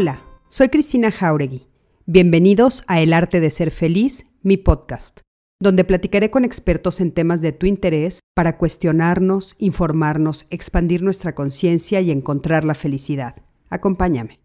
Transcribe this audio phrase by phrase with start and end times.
[0.00, 1.66] Hola, soy Cristina Jauregui.
[2.06, 5.22] Bienvenidos a El Arte de Ser Feliz, mi podcast,
[5.60, 12.00] donde platicaré con expertos en temas de tu interés para cuestionarnos, informarnos, expandir nuestra conciencia
[12.00, 13.42] y encontrar la felicidad.
[13.70, 14.38] Acompáñame.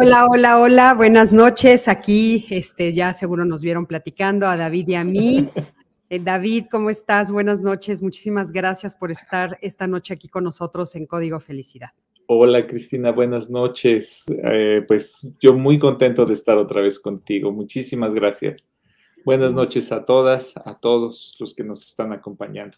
[0.00, 1.88] Hola, hola, hola, buenas noches.
[1.88, 5.50] Aquí, este, ya seguro nos vieron platicando a David y a mí.
[6.08, 7.32] Eh, David, ¿cómo estás?
[7.32, 8.00] Buenas noches.
[8.00, 11.90] Muchísimas gracias por estar esta noche aquí con nosotros en Código Felicidad.
[12.28, 14.24] Hola Cristina, buenas noches.
[14.44, 17.50] Eh, pues yo muy contento de estar otra vez contigo.
[17.50, 18.70] Muchísimas gracias.
[19.24, 22.76] Buenas noches a todas, a todos los que nos están acompañando.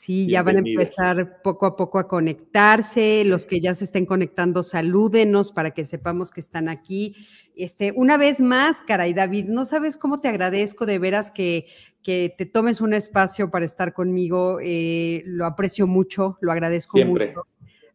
[0.00, 3.22] Sí, ya van a empezar poco a poco a conectarse.
[3.26, 7.14] Los que ya se estén conectando, salúdenos para que sepamos que están aquí.
[7.54, 11.66] Este, una vez más, caray, David, no sabes cómo te agradezco de veras que,
[12.02, 14.56] que te tomes un espacio para estar conmigo.
[14.62, 17.46] Eh, lo aprecio mucho, lo agradezco mucho.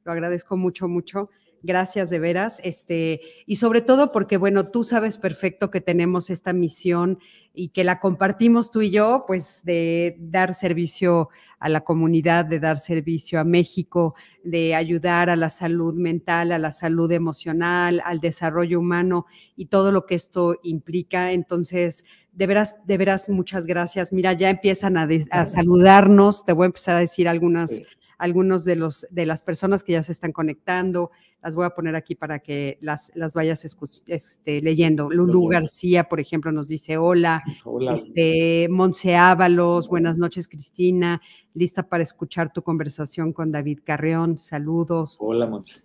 [0.04, 1.32] Lo agradezco mucho, mucho.
[1.66, 2.62] Gracias de veras.
[2.64, 7.18] Este, y sobre todo porque, bueno, tú sabes perfecto que tenemos esta misión
[7.56, 12.60] y que la compartimos tú y yo, pues de dar servicio a la comunidad, de
[12.60, 18.20] dar servicio a México, de ayudar a la salud mental, a la salud emocional, al
[18.20, 21.32] desarrollo humano y todo lo que esto implica.
[21.32, 24.14] Entonces, de veras, de veras, muchas gracias.
[24.14, 26.46] Mira, ya empiezan a, a saludarnos.
[26.46, 27.82] Te voy a empezar a decir algunas
[28.18, 31.12] algunos de, los, de las personas que ya se están conectando.
[31.42, 33.66] Las voy a poner aquí para que las, las vayas
[34.08, 35.10] este, leyendo.
[35.10, 37.42] Lulu García, por ejemplo, nos dice hola.
[37.66, 37.96] Hola.
[37.96, 41.22] Este, Monse Ábalos, buenas noches, Cristina.
[41.54, 44.38] Lista para escuchar tu conversación con David Carreón.
[44.40, 45.18] Saludos.
[45.20, 45.84] Hola, Monse.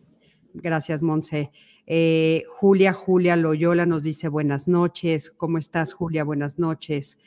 [0.55, 1.51] Gracias, Monse.
[1.87, 5.31] Eh, Julia, Julia Loyola nos dice buenas noches.
[5.31, 6.25] ¿Cómo estás, Julia?
[6.25, 7.19] Buenas noches.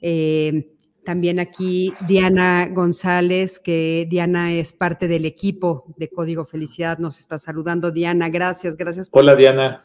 [0.00, 0.68] Eh,
[1.04, 7.38] también aquí Diana González, que Diana es parte del equipo de Código Felicidad, nos está
[7.38, 7.90] saludando.
[7.90, 9.10] Diana, gracias, gracias.
[9.10, 9.84] Por Hola, Diana.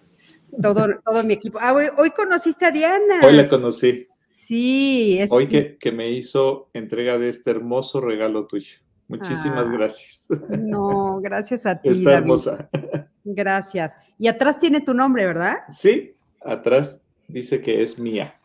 [0.62, 1.60] Todo, todo mi equipo.
[1.62, 3.22] Ah, hoy, conociste a Diana.
[3.24, 4.08] Hoy la conocí.
[4.30, 5.32] Sí, es.
[5.32, 8.78] Hoy que, que, me hizo entrega de este hermoso regalo tuyo.
[9.08, 10.28] Muchísimas ah, gracias.
[10.60, 11.90] No, gracias a ti.
[11.90, 12.70] Está hermosa.
[13.24, 13.98] Gracias.
[14.18, 15.58] Y atrás tiene tu nombre, ¿verdad?
[15.70, 18.37] Sí, atrás dice que es mía.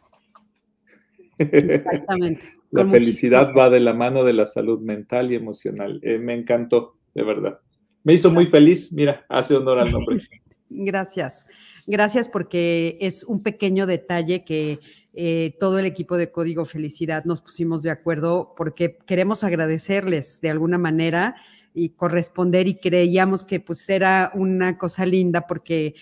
[1.53, 2.45] Exactamente.
[2.71, 6.01] La felicidad va de la mano de la salud mental y emocional.
[6.03, 7.59] Eh, me encantó, de verdad.
[8.03, 8.93] Me hizo muy feliz.
[8.93, 10.21] Mira, hace honor al nombre.
[10.71, 11.47] Gracias.
[11.87, 14.81] Gracias porque es un pequeño detalle que
[15.13, 20.51] eh, todo el equipo de Código Felicidad nos pusimos de acuerdo porque queremos agradecerles de
[20.51, 21.37] alguna manera
[21.75, 25.95] y corresponder y creíamos que pues era una cosa linda porque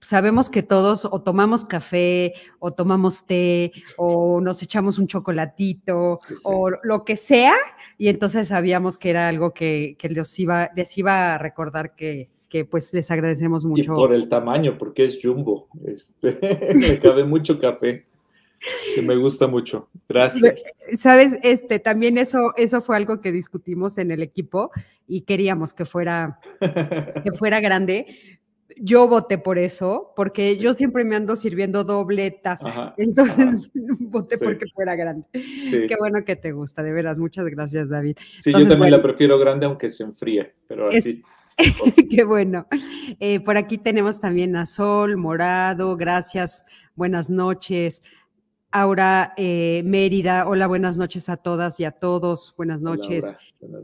[0.00, 6.70] sabemos que todos o tomamos café o tomamos té o nos echamos un chocolatito o
[6.82, 7.54] lo que sea
[7.96, 12.28] y entonces sabíamos que era algo que, les, iba, les iba a recordar que,
[12.70, 13.92] pues les agradecemos mucho.
[13.92, 16.38] Y por el tamaño, porque es jumbo, este,
[16.74, 18.06] le cabe mucho café.
[18.96, 19.88] Que me gusta mucho.
[20.08, 20.64] Gracias.
[20.96, 24.72] Sabes, este también eso, eso fue algo que discutimos en el equipo
[25.06, 26.40] y queríamos que fuera,
[27.22, 28.06] que fuera grande,
[28.76, 32.94] yo voté por eso, porque yo siempre me ando sirviendo doble taza.
[32.96, 33.70] Entonces
[34.00, 35.26] voté porque fuera grande.
[35.32, 37.18] Qué bueno que te gusta, de veras.
[37.18, 38.16] Muchas gracias, David.
[38.40, 41.22] Sí, yo también la prefiero grande, aunque se enfríe, pero así.
[42.10, 42.66] Qué bueno.
[43.18, 46.64] Eh, por aquí tenemos también a Sol, Morado, gracias,
[46.94, 48.02] buenas noches.
[48.70, 53.32] Aura eh, Mérida, hola, buenas noches a todas y a todos, buenas noches.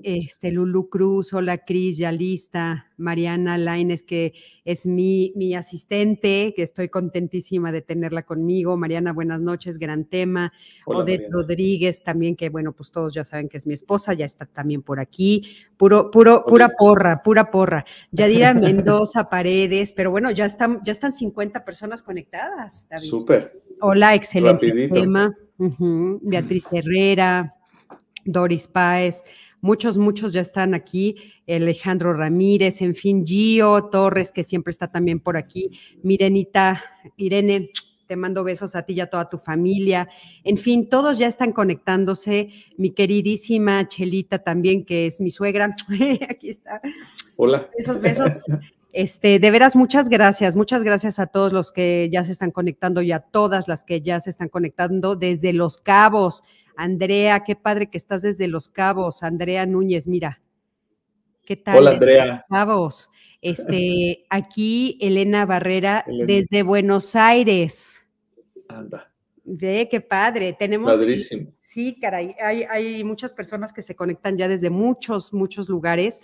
[0.03, 2.91] Este Lulu Cruz, hola Cris, ya lista.
[2.97, 4.34] Mariana Laines, que
[4.65, 8.77] es mi, mi asistente, que estoy contentísima de tenerla conmigo.
[8.77, 10.53] Mariana, buenas noches, gran tema.
[10.87, 14.47] Odette Rodríguez también, que bueno, pues todos ya saben que es mi esposa, ya está
[14.47, 15.56] también por aquí.
[15.77, 17.84] Puro, puro, pura porra, pura porra.
[18.12, 22.84] Yadira Mendoza Paredes, pero bueno, ya están, ya están 50 personas conectadas.
[22.97, 23.64] Súper.
[23.80, 25.34] Hola, excelente tema.
[25.59, 27.54] Beatriz Herrera,
[28.24, 29.22] Doris Páez,
[29.60, 31.16] muchos, muchos ya están aquí.
[31.48, 35.71] Alejandro Ramírez, en fin, Gio Torres, que siempre está también por aquí.
[36.03, 36.82] Mirenita,
[37.16, 37.71] Irene,
[38.06, 40.09] te mando besos a ti y a toda tu familia.
[40.42, 42.50] En fin, todos ya están conectándose.
[42.76, 45.74] Mi queridísima Chelita también, que es mi suegra.
[46.28, 46.80] aquí está.
[47.36, 47.71] Hola.
[47.76, 48.41] Esos besos.
[48.97, 53.03] Este, de veras, muchas gracias, muchas gracias a todos los que ya se están conectando
[53.03, 56.45] y a todas las que ya se están conectando desde Los Cabos.
[56.77, 59.25] Andrea, qué padre que estás desde Los Cabos.
[59.25, 60.41] Andrea Núñez, mira.
[61.45, 61.79] ¿Qué tal?
[61.79, 62.47] Hola, Andrea.
[62.49, 63.11] Cabos.
[63.43, 68.01] Este, aquí Elena Barrera desde Buenos Aires.
[68.69, 69.13] Anda.
[69.43, 70.53] Ve, qué padre.
[70.57, 70.93] Tenemos.
[70.93, 71.53] Padrísimo.
[71.59, 72.37] Sí, caray.
[72.41, 76.21] Hay, hay muchas personas que se conectan ya desde muchos, muchos lugares.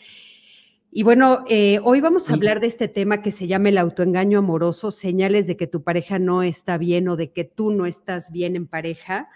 [0.92, 4.40] Y bueno, eh, hoy vamos a hablar de este tema que se llama el autoengaño
[4.40, 8.32] amoroso, señales de que tu pareja no está bien o de que tú no estás
[8.32, 9.28] bien en pareja.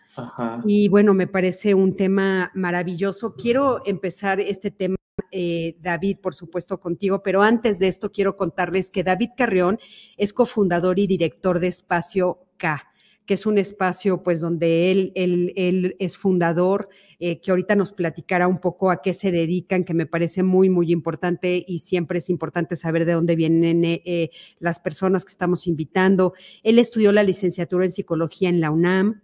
[0.64, 3.34] Y bueno, me parece un tema maravilloso.
[3.36, 4.96] Quiero empezar este tema,
[5.30, 9.78] eh, David, por supuesto, contigo, pero antes de esto quiero contarles que David Carrión
[10.16, 12.82] es cofundador y director de Espacio K
[13.26, 16.88] que es un espacio pues donde él, él, es fundador,
[17.18, 20.68] eh, que ahorita nos platicará un poco a qué se dedican, que me parece muy,
[20.68, 25.32] muy importante y siempre es importante saber de dónde vienen eh, eh, las personas que
[25.32, 26.34] estamos invitando.
[26.62, 29.22] Él estudió la licenciatura en psicología en la UNAM,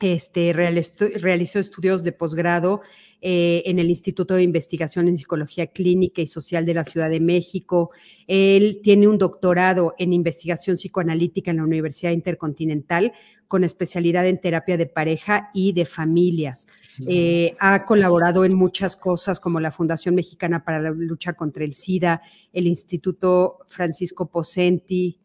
[0.00, 2.82] este, realizó, estudios de posgrado
[3.20, 7.20] eh, en el Instituto de Investigación en Psicología Clínica y Social de la Ciudad de
[7.20, 7.90] México.
[8.26, 13.12] Él tiene un doctorado en investigación psicoanalítica en la Universidad Intercontinental
[13.48, 16.66] con especialidad en terapia de pareja y de familias.
[17.08, 21.74] Eh, ha colaborado en muchas cosas como la Fundación Mexicana para la Lucha contra el
[21.74, 22.20] SIDA,
[22.52, 25.18] el Instituto Francisco Pocenti,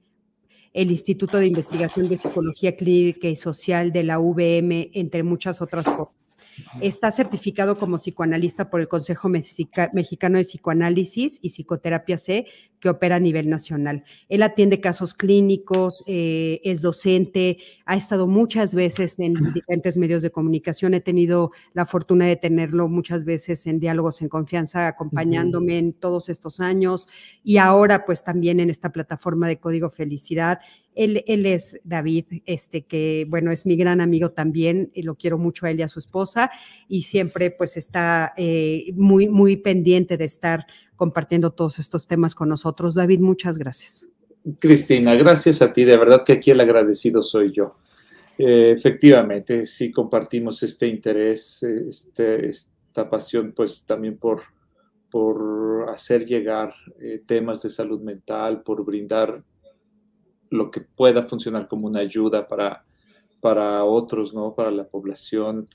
[0.73, 5.87] el Instituto de Investigación de Psicología Clínica y Social de la UVM, entre muchas otras
[5.87, 6.37] cosas.
[6.81, 12.47] Está certificado como psicoanalista por el Consejo Mexicano de Psicoanálisis y Psicoterapia C,
[12.83, 14.03] que opera a nivel nacional.
[14.27, 20.31] Él atiende casos clínicos, eh, es docente, ha estado muchas veces en diferentes medios de
[20.31, 20.93] comunicación.
[20.93, 26.27] He tenido la fortuna de tenerlo muchas veces en diálogos en confianza, acompañándome en todos
[26.27, 27.07] estos años
[27.41, 30.59] y ahora pues también en esta plataforma de Código Felicidad
[30.95, 35.65] él, es David, este que, bueno, es mi gran amigo también, y lo quiero mucho
[35.65, 36.51] a él y a su esposa,
[36.87, 42.49] y siempre pues está eh, muy, muy pendiente de estar compartiendo todos estos temas con
[42.49, 42.95] nosotros.
[42.95, 44.09] David, muchas gracias.
[44.59, 47.77] Cristina, gracias a ti, de verdad que aquí el agradecido soy yo.
[48.37, 54.41] Eh, efectivamente, sí compartimos este interés, este, esta pasión, pues también por,
[55.09, 59.43] por hacer llegar eh, temas de salud mental, por brindar
[60.53, 62.85] lo que pueda funcionar como una ayuda para,
[63.41, 64.53] para otros, ¿no?
[64.53, 65.67] Para la población.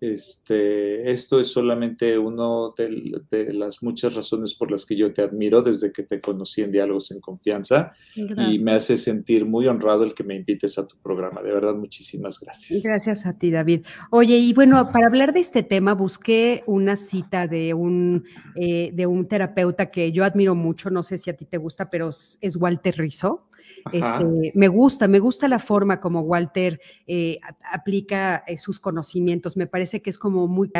[0.00, 2.44] Este, esto es solamente una
[2.76, 6.72] de, las muchas razones por las que yo te admiro desde que te conocí en
[6.72, 10.98] Diálogos en Confianza y me hace sentir muy honrado el que me invites a tu
[10.98, 11.40] programa.
[11.42, 12.82] De verdad, muchísimas gracias.
[12.82, 13.86] Gracias a ti, David.
[14.10, 18.24] Oye, y bueno, para hablar de este tema, busqué una cita de un,
[18.56, 21.88] eh, de un terapeuta que yo admiro mucho, no sé si a ti te gusta,
[21.88, 23.48] pero es Walter Rizzo.
[23.92, 27.38] Este, me gusta, me gusta la forma como Walter eh,
[27.72, 29.56] aplica eh, sus conocimientos.
[29.56, 30.70] Me parece que es como muy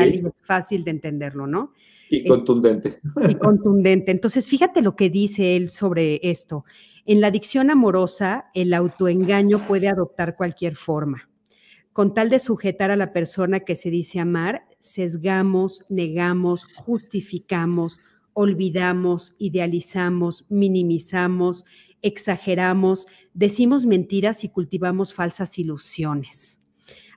[0.43, 1.73] fácil de entenderlo, ¿no?
[2.09, 2.99] Y eh, contundente.
[3.29, 4.11] y contundente.
[4.11, 6.65] Entonces, fíjate lo que dice él sobre esto.
[7.07, 11.29] En la adicción amorosa, el autoengaño puede adoptar cualquier forma.
[11.93, 18.01] Con tal de sujetar a la persona que se dice amar, sesgamos, negamos, justificamos,
[18.33, 21.65] olvidamos, idealizamos, minimizamos,
[22.05, 26.61] exageramos, decimos mentiras y cultivamos falsas ilusiones.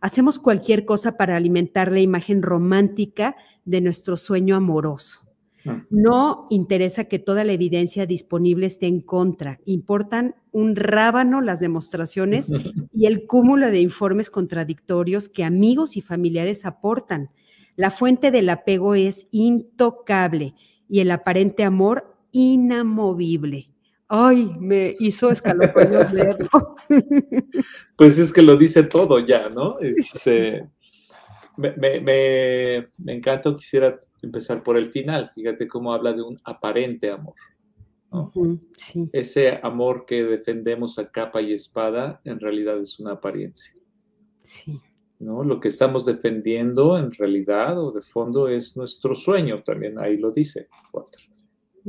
[0.01, 3.36] Hacemos cualquier cosa para alimentar la imagen romántica
[3.66, 5.22] de nuestro sueño amoroso.
[5.66, 5.84] Ah.
[5.89, 9.60] No interesa que toda la evidencia disponible esté en contra.
[9.66, 12.50] Importan un rábano las demostraciones
[12.94, 17.29] y el cúmulo de informes contradictorios que amigos y familiares aportan.
[17.75, 20.53] La fuente del apego es intocable
[20.89, 23.76] y el aparente amor inamovible.
[24.08, 26.76] Ay, me hizo escalofríos leerlo.
[27.98, 29.80] Pues es que lo dice todo ya, ¿no?
[29.80, 30.70] Este,
[31.58, 35.32] me, me, me, me encanta, quisiera empezar por el final.
[35.34, 37.36] Fíjate cómo habla de un aparente amor.
[38.78, 39.10] sí.
[39.12, 43.74] Ese amor que defendemos a capa y espada en realidad es una apariencia.
[44.42, 44.80] Sí.
[45.20, 45.44] ¿no?
[45.44, 50.32] Lo que estamos defendiendo en realidad o de fondo es nuestro sueño, también ahí lo
[50.32, 51.22] dice Walter.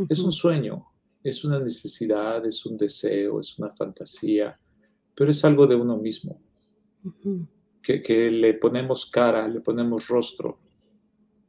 [0.09, 0.87] Es un sueño,
[1.29, 4.59] es una necesidad, es un deseo, es una fantasía,
[5.15, 6.41] pero es algo de uno mismo,
[7.83, 10.59] que, le ponemos cara, le ponemos rostro,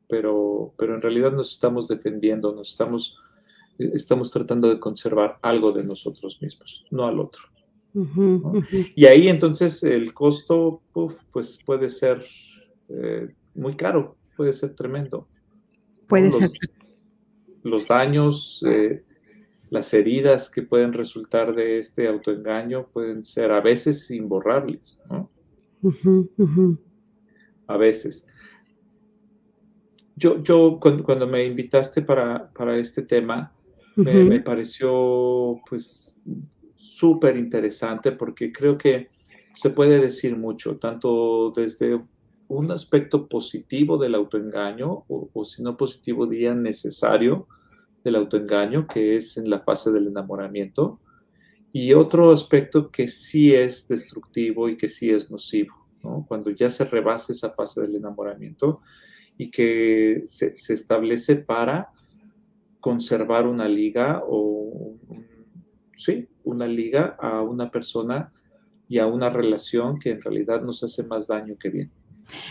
[0.08, 3.18] pero, pero en realidad nos estamos defendiendo, nos estamos,
[3.78, 7.44] estamos tratando de conservar algo de nosotros mismos, no al otro.
[8.96, 10.82] Y ahí entonces el costo
[11.32, 12.24] pues puede ser
[12.88, 15.28] eh, muy caro, puede ser tremendo.
[16.08, 16.50] Puede ser.
[17.64, 19.04] Los daños, eh,
[19.70, 25.30] las heridas que pueden resultar de este autoengaño pueden ser a veces imborrables, ¿no?
[27.68, 28.28] A veces.
[30.16, 33.54] Yo, yo cuando, me invitaste para, este tema,
[33.96, 36.18] me, me, pareció pues
[36.76, 39.10] súper interesante porque creo que
[39.54, 42.02] se puede decir mucho, tanto desde
[42.50, 47.48] un aspecto positivo del autoengaño, o, si no positivo, día necesario
[48.04, 51.00] del autoengaño, que es en la fase del enamoramiento,
[51.72, 55.74] y otro aspecto que sí es destructivo y que sí es nocivo,
[56.28, 58.82] cuando ya se rebasa esa fase del enamoramiento
[59.38, 61.90] y que se, se establece para
[62.80, 64.96] conservar una liga o,
[65.96, 68.32] sí, una liga a una persona
[68.88, 71.92] y a una relación que en realidad nos hace más daño que bien.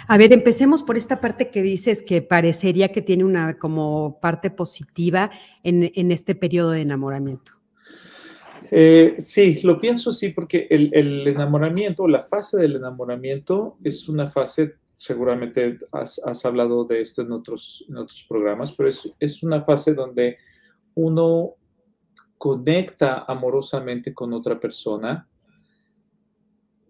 [0.07, 4.51] A ver, empecemos por esta parte que dices que parecería que tiene una como parte
[4.51, 5.31] positiva
[5.63, 7.53] en, este periodo de enamoramiento.
[8.71, 14.29] Eh, sí, lo pienso sí, porque el, el, enamoramiento, la fase del enamoramiento es una
[14.31, 19.63] fase, seguramente has, hablado de esto en otros, en otros programas, pero es, es una
[19.63, 20.37] fase donde
[20.95, 21.55] uno
[22.39, 25.28] conecta amorosamente con otra persona,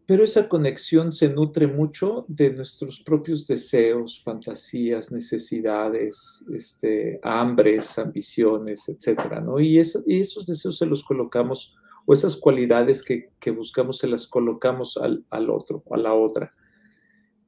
[0.08, 8.88] pero esa conexión se nutre mucho de nuestros propios deseos, fantasías, necesidades, este, hambres, ambiciones,
[8.88, 9.60] etcétera, ¿no?
[9.60, 15.50] Y, esos deseos se los colocamos, o esas cualidades que, buscamos, se las colocamos al,
[15.50, 16.50] otro, a la otra.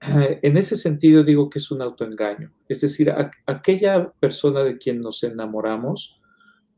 [0.02, 3.10] En ese sentido digo que es un autoengaño, es decir,
[3.46, 6.20] aquella persona de quien nos enamoramos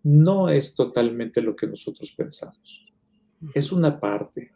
[0.05, 2.87] no es totalmente lo que nosotros pensamos,
[3.53, 4.53] es una parte,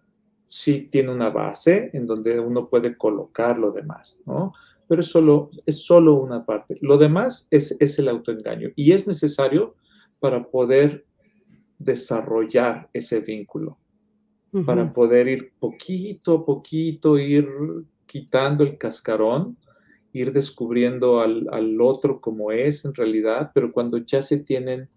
[0.47, 4.53] sí tiene una base en donde uno puede colocar lo demás, ¿no?
[4.89, 6.79] Pero es solo, es solo una parte.
[6.81, 9.75] Lo demás es, es el autoengaño y es necesario
[10.21, 11.05] para poder
[11.79, 13.79] desarrollar ese vínculo,
[14.65, 17.47] para poder ir poquito a poquito, ir
[18.07, 19.59] quitando el cascarón,
[20.13, 24.89] ir descubriendo al, al, otro como es en realidad, pero cuando ya se tienen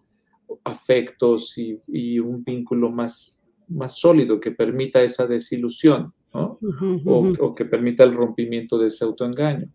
[0.64, 3.39] afectos y, y un vínculo más,
[3.70, 6.60] más sólido que permita esa desilusión, ¿no?
[7.06, 9.70] o, que permita el rompimiento de ese autoengaño.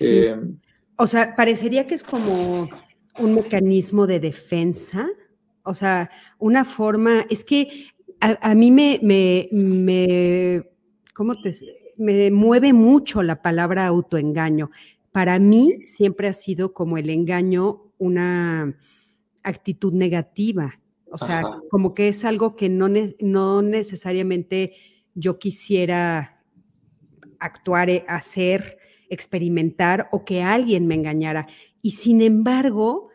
[0.00, 0.36] Eh,
[0.96, 2.68] o sea, parecería que es como
[3.18, 5.08] un mecanismo de defensa,
[5.62, 7.86] o sea, una forma, es que
[8.20, 10.64] a, mí me, me, me,
[11.12, 11.52] ¿cómo te,
[11.96, 14.70] me mueve mucho la palabra autoengaño.
[15.12, 18.76] Para mí siempre ha sido como el engaño una
[19.42, 20.78] actitud negativa.
[21.16, 22.88] O sea, como que es algo que no,
[23.20, 24.74] no necesariamente
[25.14, 26.42] yo quisiera
[27.40, 31.46] actuar, eh, hacer, experimentar o que alguien me engañara.
[31.80, 33.08] Y sin embargo,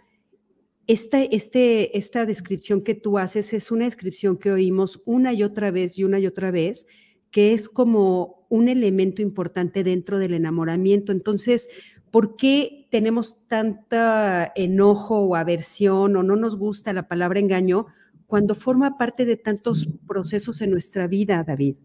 [0.87, 5.69] esta, este, esta descripción que tú haces es una descripción que oímos una y otra
[5.69, 6.87] vez y una y otra vez,
[7.29, 11.11] que es como un elemento importante dentro del enamoramiento.
[11.11, 11.69] Entonces,
[12.11, 17.87] ¿por qué tenemos tanta enojo o aversión o no nos gusta la palabra engaño
[18.27, 21.75] cuando forma parte de tantos procesos en nuestra vida, David?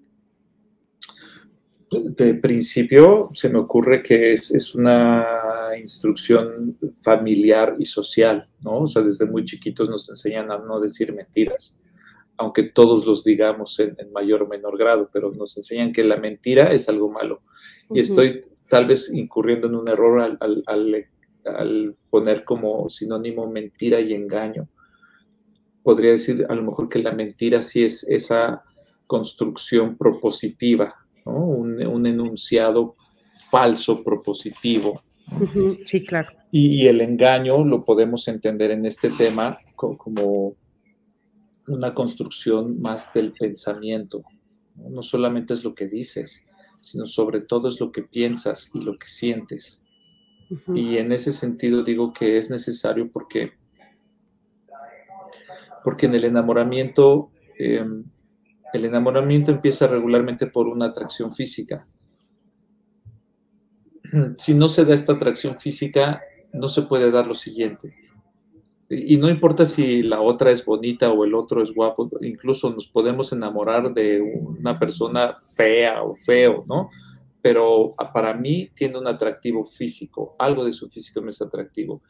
[1.90, 5.24] De principio se me ocurre que es, una
[5.78, 8.80] instrucción familiar y social, ¿no?
[8.80, 11.80] O sea, desde muy chiquitos nos enseñan a no decir mentiras,
[12.36, 16.72] aunque todos los digamos en, mayor o menor grado, pero nos enseñan que la mentira
[16.72, 17.42] es algo malo.
[17.94, 21.06] Y estoy tal vez incurriendo en un error al,
[22.10, 24.68] poner como sinónimo mentira y engaño.
[25.82, 28.64] Podría decir a lo mejor que la mentira sí es esa
[29.06, 30.94] construcción propositiva,
[31.24, 32.96] un, enunciado
[33.48, 35.00] falso propositivo.
[35.84, 36.30] Sí, claro.
[36.50, 40.56] Y, el engaño lo podemos entender en este tema como
[41.68, 44.22] una construcción más del pensamiento.
[44.76, 46.44] no solamente es lo que dices,
[46.86, 49.82] sino sobre todo es lo que piensas y lo que sientes.
[50.72, 53.54] Y en ese sentido digo que es necesario porque,
[55.82, 58.04] porque en el enamoramiento, em,
[58.72, 61.88] el enamoramiento empieza regularmente por una atracción física.
[64.38, 67.96] Si no se da esta atracción física, no se puede dar lo siguiente.
[68.88, 72.86] Y no importa si la otra es bonita o el otro es guapo, incluso nos
[72.86, 76.90] podemos enamorar de una persona fea o feo, ¿no?
[77.42, 82.02] Pero para mí tiene un atractivo físico, algo de su físico me es atractivo.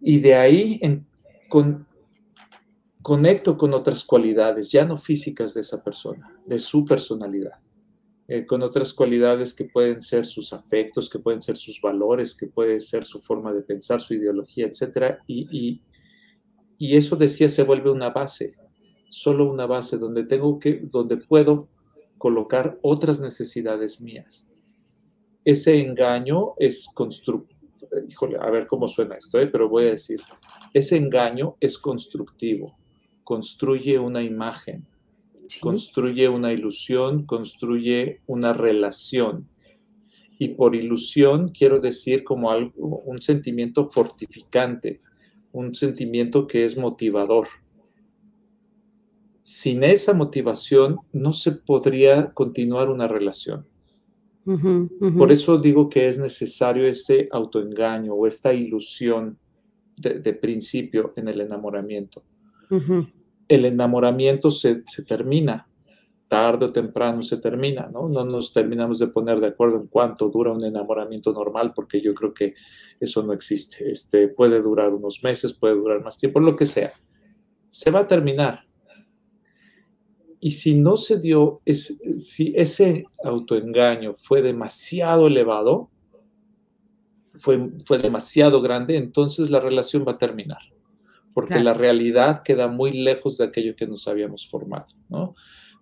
[0.00, 0.80] Y de ahí
[1.50, 1.86] con,
[3.02, 7.60] conecto con otras cualidades, ya no físicas de esa persona, de su personalidad.
[8.30, 12.46] Eh, con otras cualidades que pueden ser sus afectos, que pueden ser sus valores, que
[12.46, 15.16] puede ser su forma de pensar, su ideología, etc.
[15.26, 15.80] Y,
[16.78, 18.54] y, eso decía se vuelve una base,
[19.08, 21.70] solo una base donde tengo que, donde puedo
[22.18, 24.46] colocar otras necesidades mías.
[25.42, 27.58] Ese engaño es constructivo.
[28.06, 29.46] Híjole, a ver cómo suena esto, ¿eh?
[29.46, 30.20] pero voy a decir,
[30.74, 32.76] ese engaño es constructivo,
[33.24, 34.86] construye una imagen,
[35.60, 39.48] construye una ilusión, construye una relación.
[40.38, 45.00] Y por ilusión quiero decir como algo, un sentimiento fortificante,
[45.52, 47.48] un sentimiento que es motivador.
[49.42, 53.66] Sin esa motivación no se podría continuar una relación.
[55.18, 59.38] Por eso digo que es necesario este autoengaño o esta ilusión
[59.96, 62.22] de, principio en el enamoramiento.
[63.48, 65.66] El enamoramiento se, termina,
[66.28, 68.08] tarde o temprano se termina, ¿no?
[68.08, 72.14] No nos terminamos de poner de acuerdo en cuánto dura un enamoramiento normal, porque yo
[72.14, 72.54] creo que
[73.00, 73.90] eso no existe.
[73.90, 76.92] Este, puede durar unos meses, puede durar más tiempo, lo que sea.
[77.70, 78.64] Se va a terminar.
[80.40, 85.90] Y si no se dio, si ese autoengaño fue demasiado elevado,
[87.38, 90.58] fue, fue demasiado grande, entonces la relación va a terminar,
[91.38, 95.36] porque la realidad queda muy lejos de aquello que nos habíamos formado, ¿no?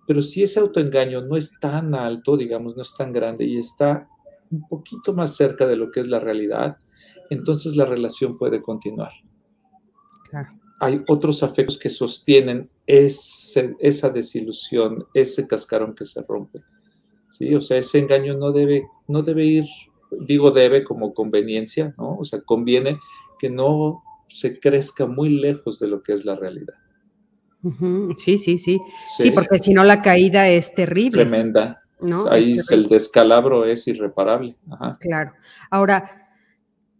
[0.07, 4.07] Pero si ese autoengaño no es tan alto, digamos, no es tan grande y está
[4.51, 6.77] un poquito más cerca de lo que es la realidad,
[7.31, 9.13] entonces la relación puede continuar.
[10.81, 16.61] Hay otros afectos que sostienen esa desilusión, ese cascarón que se rompe.
[17.31, 17.55] ¿sí?
[17.55, 19.65] O sea, ese engaño no debe, no debe ir
[20.11, 22.17] digo debe como conveniencia, ¿no?
[22.19, 22.99] O sea, conviene
[23.39, 26.75] que no se crezca muy lejos de lo que es la realidad.
[28.17, 28.79] sí, sí, sí,
[29.19, 29.31] sí.
[29.31, 31.23] porque si no la caída es terrible.
[31.23, 31.83] Tremenda.
[32.01, 32.31] ¿no?
[32.31, 34.57] Ahí el descalabro es irreparable.
[35.01, 35.33] Claro.
[35.71, 36.29] Ahora,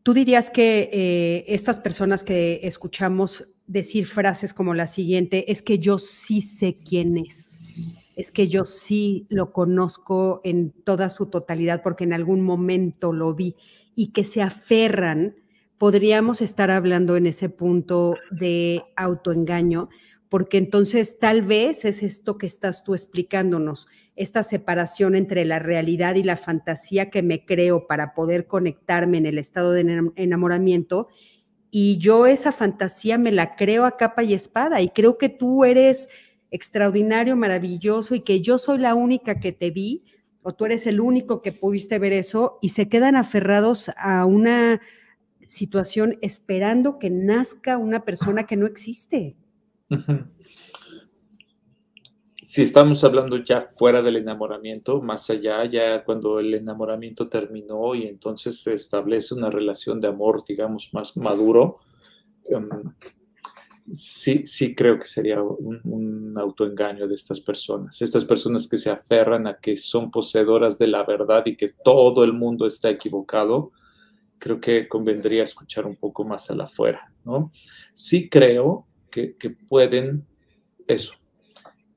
[0.03, 5.79] tú dirías que eh, estas personas que escuchamos decir frases como la siguiente, es que
[5.79, 7.61] yo sí sé quién es
[8.17, 13.35] es que yo sí lo conozco en toda su totalidad porque en algún momento lo
[13.35, 13.55] vi
[13.95, 15.37] y que se aferran,
[15.79, 19.89] podríamos estar hablando en ese punto de autoengaño,
[20.29, 26.17] porque entonces tal vez es esto que estás tú explicándonos, esta separación entre la realidad
[26.17, 31.09] y la fantasía que me creo para poder conectarme en el estado de enamoramiento.
[31.71, 35.65] Y yo esa fantasía me la creo a capa y espada y creo que tú
[35.65, 36.09] eres
[36.51, 40.05] extraordinario, maravilloso y que yo soy la única que te vi
[40.43, 44.81] o tú eres el único que pudiste ver eso y se quedan aferrados a una
[45.47, 49.37] situación esperando que nazca una persona que no existe.
[52.49, 58.07] Si estamos hablando ya fuera del enamoramiento, más allá, ya cuando el enamoramiento terminó y
[58.07, 61.81] entonces se establece una relación de amor, digamos, más maduro,
[62.45, 62.69] em,
[63.91, 68.01] sí, sí creo que sería un, autoengaño de estas personas.
[68.01, 72.23] Estas personas que se aferran a que son poseedoras de la verdad y que todo
[72.23, 73.73] el mundo está equivocado,
[74.39, 77.53] creo que convendría escuchar un poco más a la afuera, ¿no?
[77.95, 79.35] Sí creo que,
[79.69, 80.27] pueden,
[80.87, 81.15] eso,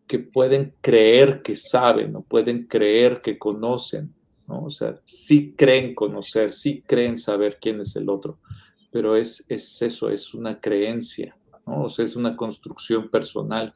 [0.08, 4.14] que pueden creer que saben o pueden creer que conocen,
[4.48, 4.64] ¿no?
[4.64, 8.40] O sea, sí creen conocer, sí creen saber quién es el otro,
[8.90, 13.76] pero es, es eso, es una creencia, o sea, es una construcción personal.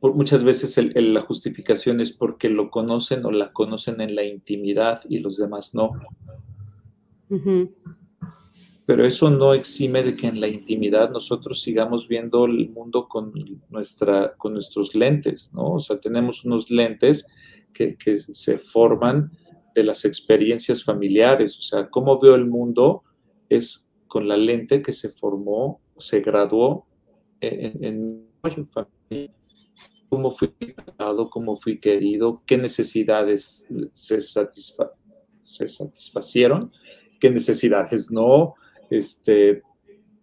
[0.00, 5.18] Muchas veces la justificación es porque lo conocen o la conocen en la intimidad y
[5.18, 5.90] los demás no.
[8.86, 13.32] Pero eso no exime de que en la intimidad nosotros sigamos viendo el mundo con,
[13.68, 15.72] nuestra, con nuestros lentes, ¿no?
[15.74, 17.26] O sea, tenemos unos lentes
[17.72, 19.32] que, que se forman
[19.74, 23.02] de las experiencias familiares, o sea, cómo veo el mundo
[23.48, 26.86] es con la lente que se formó, se graduó
[27.40, 29.32] en, en, familia,
[30.16, 36.72] cómo fui tratado, cómo fui querido, qué necesidades se, se satisfacieron,
[37.20, 38.54] qué necesidades no,
[38.88, 39.60] este,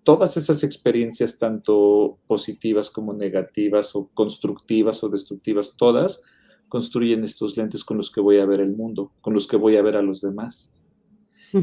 [0.02, 6.24] todas esas experiencias, tanto positivas como negativas, o constructivas o destructivas, todas
[6.70, 9.78] construyen estos lentes con los que voy a ver el mundo, con los que voy
[9.78, 10.72] a ver a los demás.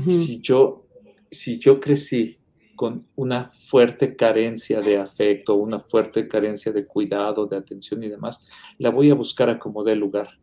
[0.07, 0.87] Si yo
[1.33, 2.39] si yo crecí
[2.81, 8.41] con una fuerte carencia de afecto, una fuerte carencia de cuidado, de atención y demás,
[8.79, 10.39] la voy a buscar a como dé lugar.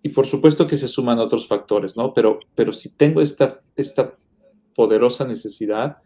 [0.00, 2.14] Y por supuesto que se suman otros factores, ¿no?
[2.14, 4.16] Pero, pero si tengo esta, esta
[4.74, 5.98] poderosa necesidad,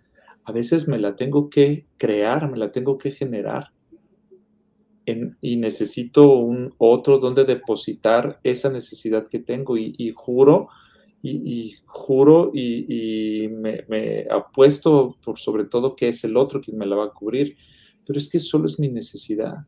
[0.43, 3.69] a veces me la tengo que crear, me la tengo que generar.
[5.41, 9.77] y necesito un otro donde depositar esa necesidad que tengo.
[9.77, 10.67] Y juro
[11.27, 16.97] y, juro y, me, apuesto por sobre todo que es el otro quien me la
[16.97, 17.57] va a cubrir,
[18.07, 19.67] pero es que solo es mi necesidad.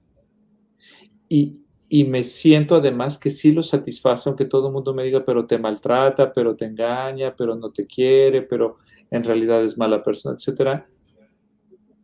[1.28, 1.58] Y,
[2.04, 5.58] me siento además que sí lo satisface, aunque todo el mundo me diga, pero te
[5.58, 8.76] maltrata, pero te engaña, pero no te quiere, pero
[9.10, 10.82] en realidad es mala persona, etc.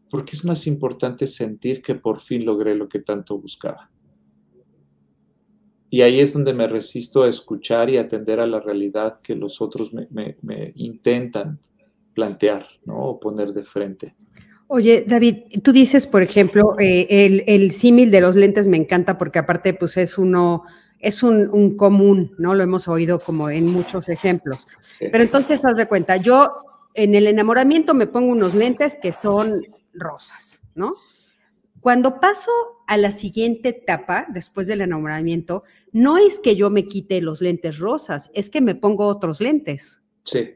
[0.08, 3.91] porque es más importante sentir que por fin logré lo que tanto buscaba.
[5.92, 9.60] Y ahí es donde me resisto a escuchar y atender a la realidad que los
[9.60, 10.38] otros me,
[10.74, 11.58] intentan
[12.14, 12.98] plantear, ¿no?
[13.10, 14.14] O poner de frente.
[14.68, 19.18] Oye, David, tú dices, por ejemplo, eh, el, el símil de los lentes me encanta
[19.18, 20.62] porque aparte, pues es uno,
[20.98, 22.54] es un, común, ¿no?
[22.54, 24.66] Lo hemos oído como en muchos ejemplos.
[24.98, 26.54] Pero entonces, haz de cuenta, yo
[26.94, 29.60] en el enamoramiento me pongo unos lentes que son
[29.92, 30.94] rosas, ¿no?
[31.82, 32.52] Cuando paso
[32.86, 37.80] a la siguiente etapa, después del enamoramiento, no es que yo me quite los lentes
[37.80, 40.00] rosas, es que me pongo otros lentes.
[40.22, 40.54] Sí.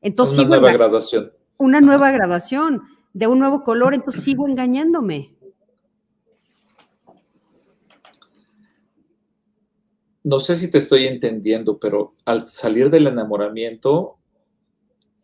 [0.00, 1.32] Entonces, una nueva graduación.
[1.58, 5.34] Una nueva graduación de un nuevo color, entonces sigo engañándome.
[10.22, 14.18] No sé si te estoy entendiendo, pero al salir del enamoramiento,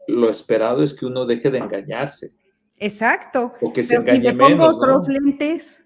[0.08, 2.32] lo esperado es que uno deje de engañarse.
[2.78, 3.52] Exacto.
[3.60, 5.82] O que se engañe si me pongo otros lentes.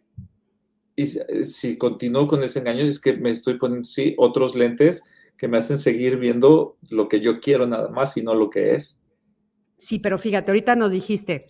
[0.96, 5.03] Y si, continúo con ese engaño, es que me estoy poniendo, sí, otros lentes
[5.37, 8.74] que me hacen seguir viendo lo que yo quiero nada más y no lo que
[8.74, 9.03] es.
[9.79, 11.46] Sí, pero fíjate, ahorita nos dijiste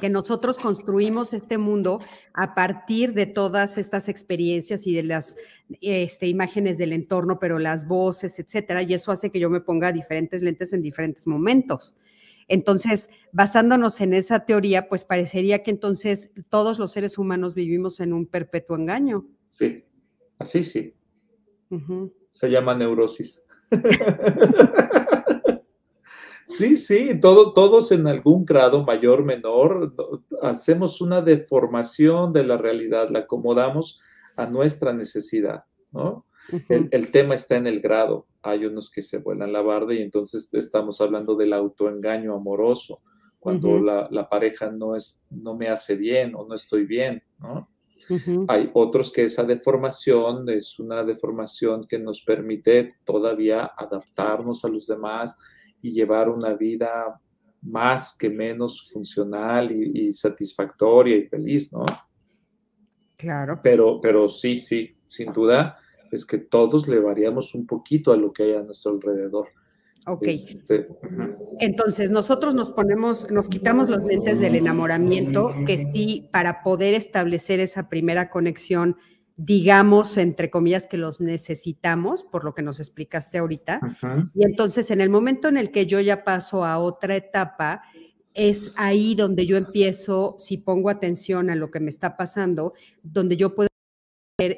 [0.00, 2.00] que nosotros construimos este mundo
[2.32, 5.36] a partir de todas estas experiencias y de las
[5.80, 9.92] este, imágenes del entorno, pero las voces, etcétera, y eso hace que yo me ponga
[9.92, 11.94] diferentes lentes en diferentes momentos.
[12.48, 18.12] Entonces, basándonos en esa teoría, pues parecería que entonces todos los seres humanos vivimos en
[18.12, 19.26] un perpetuo engaño.
[19.46, 19.84] Sí,
[20.38, 20.94] así sí.
[22.30, 23.46] Se llama neurosis.
[26.48, 29.94] sí, sí, todo, todos en algún grado, mayor, menor,
[30.42, 34.00] hacemos una deformación de la realidad, la acomodamos
[34.36, 36.26] a nuestra necesidad, ¿no?
[36.68, 38.26] El, tema está en el grado.
[38.42, 43.00] Hay unos que se vuelan la barda y entonces estamos hablando del autoengaño amoroso,
[43.38, 47.68] cuando la, pareja no, es, no me hace bien o no estoy bien, ¿no?
[48.48, 54.86] Hay otros que esa deformación es una deformación que nos permite todavía adaptarnos a los
[54.86, 55.36] demás
[55.80, 57.20] y llevar una vida
[57.62, 61.84] más que menos funcional y, y satisfactoria y feliz, ¿no?
[63.22, 63.60] Claro.
[63.62, 65.76] Pero, pero sí, sí, sin duda,
[66.12, 69.48] es que todos le variamos un poquito a lo que hay a nuestro alrededor.
[70.06, 70.26] Ok.
[70.26, 70.86] Este,
[71.60, 77.60] Entonces, nosotros nos ponemos, nos quitamos los lentes del enamoramiento, que sí, para poder establecer
[77.60, 78.96] esa primera conexión,
[79.36, 83.80] digamos, entre comillas, que los necesitamos, por lo que nos explicaste ahorita.
[84.34, 87.82] Y entonces, en el momento en el que yo ya paso a otra etapa,
[88.34, 93.36] es ahí donde yo empiezo, si pongo atención a lo que me está pasando, donde
[93.36, 93.71] yo puedo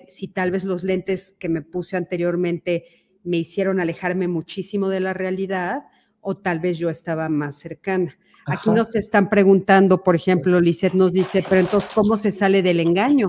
[0.09, 2.85] si tal vez los lentes que me puse anteriormente
[3.23, 5.85] me hicieron alejarme muchísimo de la realidad
[6.21, 8.17] o tal vez yo estaba más cercana.
[8.47, 12.81] Aquí nos están preguntando, por ejemplo, Lisette nos dice, pero entonces, ¿cómo se sale del
[12.81, 13.29] engaño?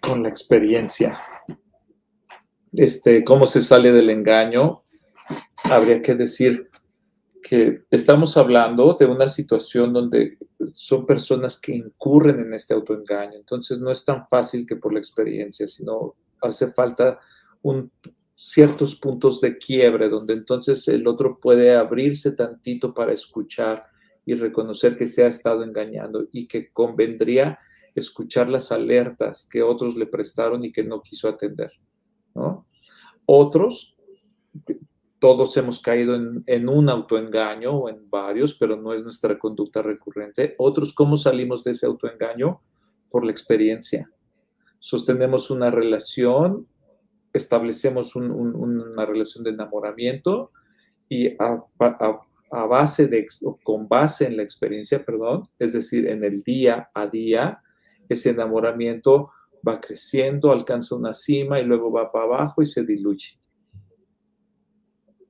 [0.00, 1.18] Con la experiencia.
[2.72, 4.84] Este, ¿cómo se sale del engaño?
[5.64, 6.69] Habría que decir,
[7.50, 10.38] que estamos hablando de una situación donde
[10.70, 13.36] son personas que incurren en este autoengaño.
[13.36, 17.18] Entonces no es tan fácil que por la experiencia, sino hace falta
[17.62, 17.90] un,
[18.36, 23.84] ciertos puntos de quiebre donde entonces el otro puede abrirse tantito para escuchar
[24.24, 27.58] y reconocer que se ha estado engañando y que convendría
[27.96, 31.72] escuchar las alertas que otros le prestaron y que no quiso atender.
[32.32, 32.68] ¿no?
[33.26, 33.98] Otros
[35.20, 36.14] todos hemos caído
[36.46, 40.54] en, un autoengaño o en varios, pero no es nuestra conducta recurrente.
[40.56, 42.62] Otros, ¿cómo salimos de ese autoengaño?
[43.10, 44.10] Por la experiencia.
[44.78, 46.66] Sostenemos una relación,
[47.34, 50.52] establecemos una relación de enamoramiento
[51.06, 51.66] y a,
[52.66, 53.26] base de,
[53.62, 57.60] con base en la experiencia, perdón, es decir, en el día a día,
[58.08, 59.30] ese enamoramiento
[59.68, 63.39] va creciendo, alcanza una cima y luego va para abajo y se diluye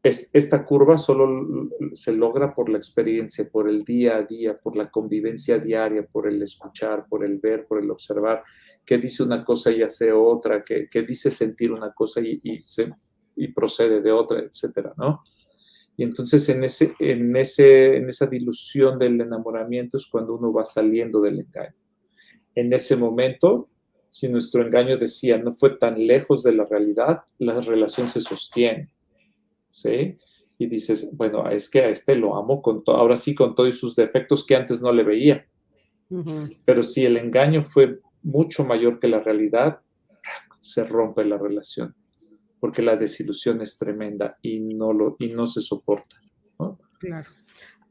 [0.02, 4.90] esta curva solo se logra por la experiencia, por el día a día, por la
[4.90, 8.42] convivencia diaria, por el escuchar, por el ver, por el observar,
[8.84, 14.00] qué dice una cosa y hace otra, qué, dice sentir una cosa y, y, procede
[14.00, 15.22] de otra, etcétera, ¿no?
[15.96, 20.64] Y entonces en, ese, en, ese, en esa dilución del enamoramiento es cuando uno va
[20.64, 21.76] saliendo del engaño.
[22.54, 23.68] En ese momento,
[24.08, 28.90] si nuestro engaño decía no fue tan lejos de la realidad, la relación se sostiene
[29.70, 30.18] ¿sí?
[30.58, 33.78] Y dices, bueno, es que a este lo amo con todo, ahora sí con todos
[33.78, 35.46] sus defectos que antes no le veía.
[36.64, 39.80] Pero si el engaño fue mucho mayor que la realidad,
[40.58, 41.94] se rompe la relación,
[42.58, 46.16] porque la desilusión es tremenda y no, lo, y no se soporta.
[46.98, 47.30] Claro.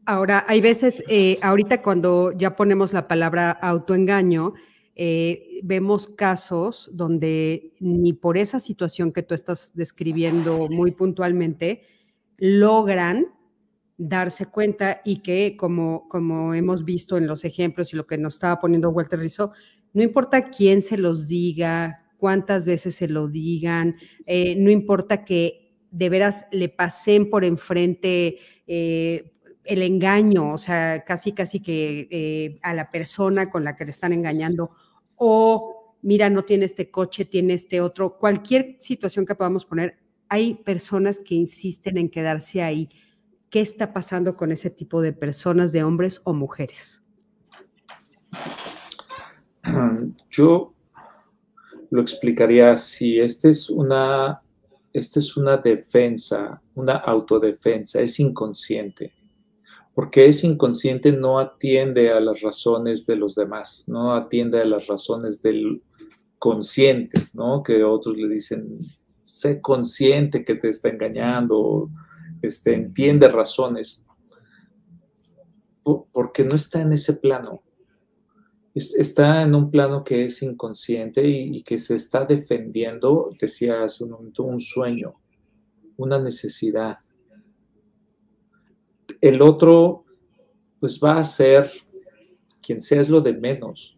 [0.06, 4.54] Ahora, hay veces, eh, ahorita cuando ya ponemos la palabra autoengaño,
[5.02, 11.84] eh, vemos casos donde ni por esa situación que tú estás describiendo muy puntualmente,
[12.38, 13.28] logran
[13.98, 18.34] darse cuenta y que, como, como hemos visto en los ejemplos y lo que nos
[18.34, 19.54] estaba poniendo Walter Rizzo,
[19.94, 25.78] no importa quién se los diga, cuántas veces se lo digan, eh, no importa que
[25.92, 29.32] de veras le pasen por enfrente eh,
[29.64, 33.92] el engaño, o sea, casi, casi que eh, a la persona con la que le
[33.92, 34.72] están engañando,
[35.20, 40.56] o mira, no tiene este coche, tiene este otro, cualquier situación que podamos poner, hay
[40.56, 42.90] personas que insisten en quedarse ahí.
[43.50, 47.04] ¿Qué está pasando con ese tipo de personas, de hombres o mujeres?
[50.30, 50.74] Yo
[51.90, 53.20] lo explicaría así.
[53.20, 54.42] Esta es una,
[54.94, 59.12] esta es una defensa, una autodefensa, es inconsciente.
[59.94, 64.88] Porque es inconsciente no atiende a las razones de los demás, no atiende a las
[64.88, 65.82] razones del
[66.38, 67.64] conscientes, ¿no?
[67.64, 68.80] Que otros le dicen,
[69.24, 71.90] sé consciente que te está engañando,
[72.42, 74.06] este, entiende razones,
[75.84, 77.62] porque no está en ese plano
[78.74, 84.12] está en un plano que es inconsciente y, que se está defendiendo, decía hace un
[84.12, 85.16] momento, un sueño,
[85.98, 87.00] una necesidad.
[89.22, 90.06] El otro,
[90.80, 91.72] pues va a ser
[92.62, 93.98] quien sea, es lo de menos.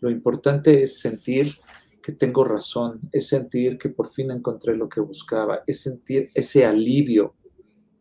[0.00, 1.56] Lo importante es sentir
[2.02, 6.66] que tengo razón, es sentir que por fin encontré lo que buscaba, es sentir ese
[6.66, 7.34] alivio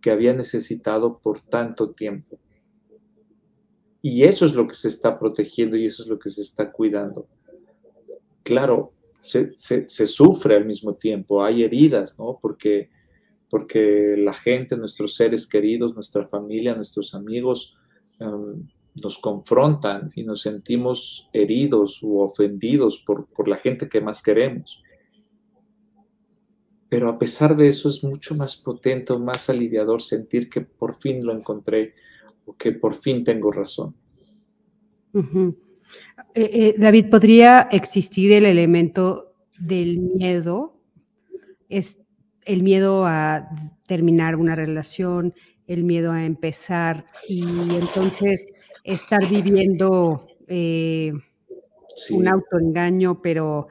[0.02, 2.40] que había necesitado por tanto tiempo.
[4.02, 6.72] Y eso es lo que se está protegiendo y eso es lo que se está
[6.72, 7.28] cuidando.
[8.44, 12.40] Claro, se, sufre al mismo tiempo, hay heridas, ¿no?
[12.42, 12.90] Porque,
[13.52, 17.78] porque la gente, nuestros seres queridos, nuestra familia, nuestros amigos
[18.18, 18.66] em,
[19.04, 24.82] nos confrontan y nos sentimos heridos u ofendidos por, por la gente que más queremos.
[26.88, 31.26] Pero a pesar de eso es mucho más potente, más aliviador sentir que por fin
[31.26, 31.94] lo encontré,
[32.58, 33.94] que por fin tengo razón.
[35.14, 40.80] Eh, eh, David, ¿podría existir el elemento del miedo?
[41.68, 42.01] Es
[42.46, 43.50] el miedo a
[43.88, 45.34] terminar una relación,
[45.68, 48.48] el miedo a empezar y entonces
[48.84, 51.14] estar viviendo eh,
[52.10, 53.68] un autoengaño, pero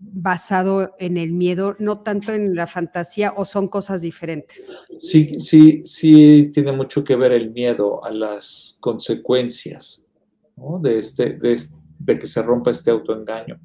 [0.00, 4.72] basado en el miedo, no tanto en la fantasía, o son cosas diferentes?
[5.00, 10.04] Sí, sí, sí, tiene mucho que ver el miedo a las consecuencias
[10.80, 13.60] de, este, de, que se rompa este autoengaño.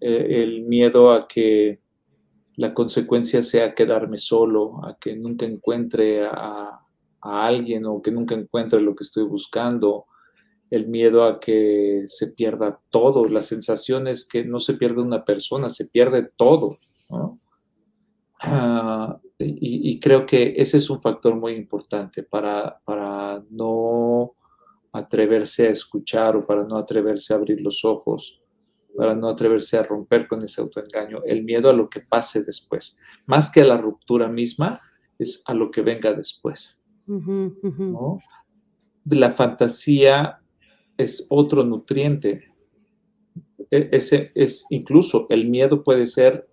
[0.00, 1.80] Eh, el miedo a que
[2.56, 6.80] la consecuencia sea quedarme solo, a que nunca encuentre a,
[7.20, 10.04] alguien o que nunca encuentre lo que estoy buscando,
[10.68, 15.24] el miedo a que se pierda todo, la sensación es que no se pierde una
[15.24, 16.76] persona, se pierde todo.
[18.40, 24.34] Ah, y, creo que ese es un factor muy importante para, para no
[24.92, 28.43] atreverse a escuchar o para no atreverse a abrir los ojos,
[28.96, 32.96] para no atreverse a romper con ese autoengaño, el miedo a lo que pase después,
[33.26, 34.80] más que a la ruptura misma,
[35.18, 36.84] es a lo que venga después.
[39.04, 40.40] La fantasía
[40.96, 42.52] es otro nutriente.
[43.70, 46.48] E, ese es incluso el miedo puede ser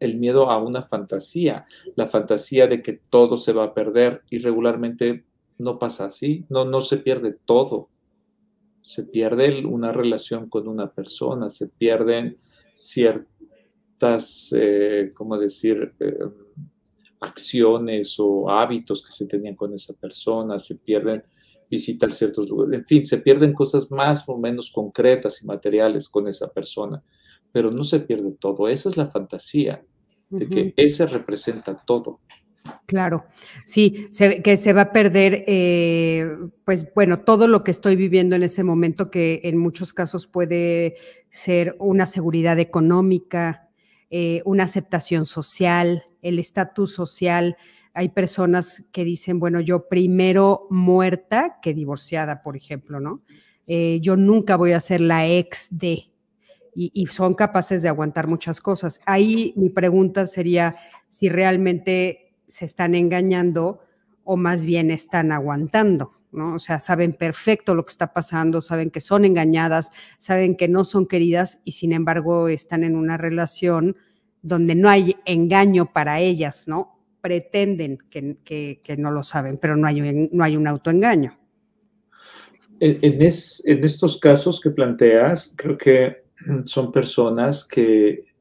[0.00, 4.38] el miedo a una fantasía, la fantasía de que todo se va a perder y
[4.38, 5.24] regularmente
[5.58, 7.88] no pasa así, no, no se pierde todo.
[8.84, 12.36] Se pierde una relación con una persona, se pierden
[12.74, 16.18] ciertas, eh, ¿cómo decir?, eh,
[17.20, 21.22] acciones o hábitos que se tenían con esa persona, se pierden
[21.70, 26.28] visitar ciertos lugares, en fin, se pierden cosas más o menos concretas y materiales con
[26.28, 27.02] esa persona,
[27.52, 28.68] pero no se pierde todo.
[28.68, 29.82] Esa es la fantasía,
[30.28, 32.20] de que ese representa todo.
[32.86, 33.24] Claro,
[33.64, 34.08] sí,
[34.44, 38.62] que se va a perder, eh, pues bueno, todo lo que estoy viviendo en ese
[38.62, 40.96] momento, que en muchos casos puede
[41.30, 43.70] ser una seguridad económica,
[44.10, 47.56] eh, una aceptación social, el estatus social.
[47.94, 53.22] Hay personas que dicen, bueno, yo primero muerta que divorciada, por ejemplo, ¿no?
[53.66, 56.10] Eh, yo nunca voy a ser la ex de,
[56.74, 59.00] y, son capaces de aguantar muchas cosas.
[59.06, 60.76] Ahí mi pregunta sería
[61.08, 63.80] si realmente se están engañando
[64.24, 66.54] o más bien están aguantando, ¿no?
[66.54, 70.84] O sea, saben perfecto lo que está pasando, saben que son engañadas, saben que no
[70.84, 73.96] son queridas y sin embargo están en una relación
[74.42, 76.98] donde no hay engaño para ellas, ¿no?
[77.20, 81.38] Pretenden que, no lo saben, pero no hay, no hay un autoengaño.
[82.80, 83.22] En, en
[83.84, 86.24] estos casos que planteas, creo que
[86.64, 88.34] son personas que,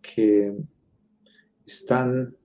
[0.00, 0.52] que
[1.66, 2.36] están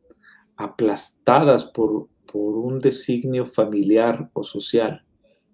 [0.57, 5.03] aplastadas por, por un designio familiar o social,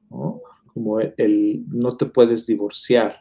[0.09, 3.19] como el, no te puedes divorciar,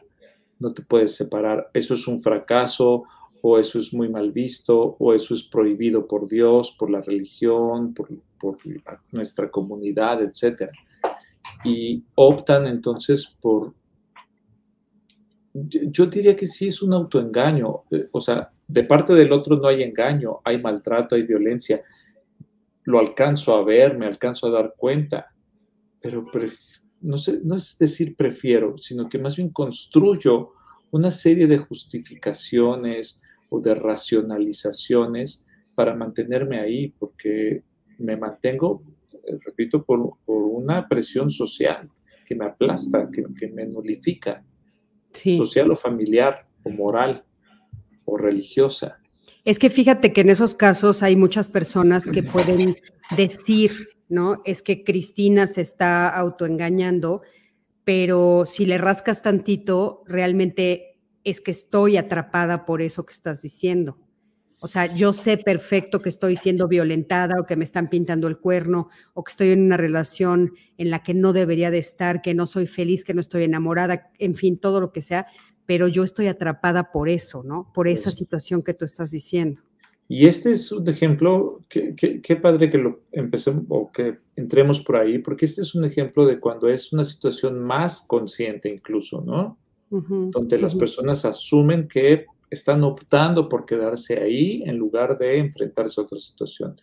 [0.59, 3.03] no te puedes separar, eso es un fracaso
[3.41, 7.93] o eso es muy mal visto o eso es prohibido por Dios, por la religión,
[7.93, 8.57] por, por
[9.11, 10.71] nuestra comunidad, etc.
[11.65, 13.73] Y optan entonces por...
[15.53, 19.67] Yo diría que sí es un autoengaño, eh, o sea, de parte del otro no
[19.67, 21.83] hay engaño, hay maltrato, hay violencia.
[22.85, 25.31] Lo alcanzo a ver, me alcanzo a dar cuenta,
[26.01, 26.25] pero
[27.01, 30.53] no, sé, no es decir prefiero, sino que más bien construyo
[30.89, 37.63] una serie de justificaciones o de racionalizaciones para mantenerme ahí, porque
[37.99, 41.89] me mantengo, eh, repito, por, una presión social
[42.25, 44.43] que me aplasta, que, me nulifica,
[45.11, 47.23] social o familiar o moral
[48.05, 48.99] o religiosa.
[49.45, 52.75] Es que fíjate que en esos casos hay muchas personas que pueden
[53.17, 54.41] decir, ¿no?
[54.45, 57.21] Es que Cristina se está autoengañando,
[57.83, 63.97] pero si le rascas tantito, realmente es que estoy atrapada por eso que estás diciendo.
[64.59, 68.37] O sea, yo sé perfecto que estoy siendo violentada o que me están pintando el
[68.37, 72.33] cuerno o que estoy en una relación en la que no debería de estar, que
[72.33, 75.27] no soy feliz, que no estoy enamorada, en fin, todo lo que sea,
[75.73, 77.71] pero yo estoy atrapada por eso, ¿no?
[77.73, 79.59] Por esa situación que tú estás diciendo.
[80.07, 85.17] Y este es un ejemplo, qué padre que lo empecemos o que entremos por ahí,
[85.17, 89.57] porque este es un ejemplo de cuando es una situación más consciente incluso, ¿no?
[89.89, 96.03] Donde las personas asumen que están optando por quedarse ahí en lugar de enfrentarse a
[96.03, 96.79] otra situación.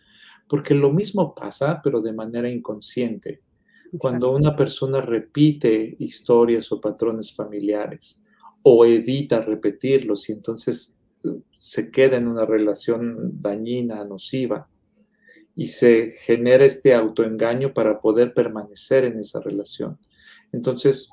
[0.49, 3.39] Porque lo mismo pasa, pero de manera inconsciente.
[3.97, 8.21] Cuando una persona repite historias o patrones familiares,
[8.63, 14.67] o evita repetirlos y entonces eh, se queda en una relación dañina, nociva,
[15.55, 19.97] y se genera este autoengaño para poder permanecer en esa relación.
[20.51, 21.11] Entonces,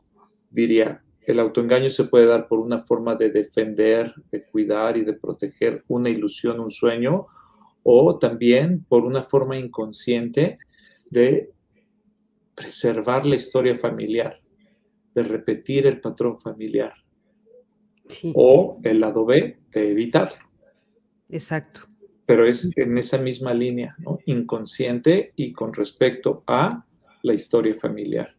[0.50, 5.12] diría, el autoengaño se puede dar por una forma de defender, de cuidar y de
[5.12, 7.26] proteger una ilusión, un sueño,
[7.82, 10.58] o también por una forma inconsciente
[11.10, 11.52] de
[12.54, 14.40] preservar la historia familiar,
[15.14, 16.92] de repetir el patrón familiar.
[18.34, 20.38] O el lado B, de evitarlo.
[21.28, 21.82] Exacto.
[22.26, 24.18] Pero es en esa misma línea, ¿no?
[24.26, 26.84] Inconsciente y con respecto a
[27.22, 28.34] la historia familiar.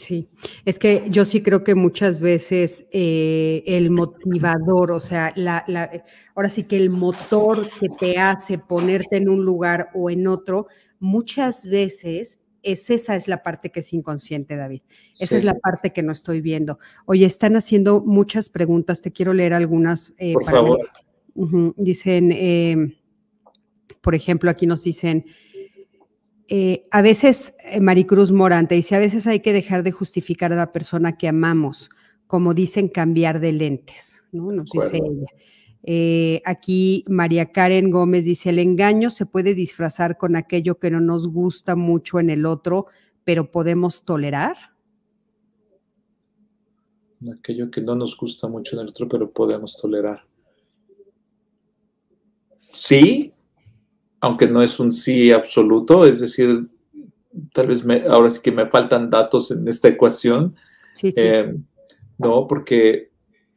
[0.00, 0.28] Sí,
[0.64, 5.62] es que yo sí creo que muchas veces eh, el motivador, o sea, la,
[6.34, 10.68] ahora sí que el motor que te hace ponerte en un lugar o en otro,
[11.00, 14.82] muchas veces es esa es la parte que es inconsciente, David.
[15.18, 16.78] Esa es la parte que no estoy viendo.
[17.06, 20.14] Oye, están haciendo muchas preguntas, te quiero leer algunas.
[20.18, 20.90] Eh, por favor.
[21.76, 22.96] Dicen, eh,
[24.00, 25.24] por ejemplo, aquí nos dicen,
[26.48, 30.72] eh, a veces, Maricruz Morante dice, a veces hay que dejar de justificar a la
[30.72, 31.90] persona que amamos,
[32.26, 34.50] como dicen, cambiar de lentes, ¿no?
[34.50, 35.26] Nos dice ella.
[35.82, 41.00] Eh, aquí María Karen Gómez dice, el engaño se puede disfrazar con aquello que no
[41.00, 42.86] nos gusta mucho en el otro,
[43.24, 44.56] pero podemos tolerar.
[47.32, 50.24] Aquello que no nos gusta mucho en el otro, pero podemos tolerar.
[52.72, 53.32] Sí,
[54.20, 56.68] aunque no es un sí absoluto, es decir,
[57.52, 60.54] tal vez ahora sí que me faltan datos en esta ecuación.
[60.92, 61.20] Sí, sí.
[61.20, 61.56] Eh,
[62.18, 63.09] no, porque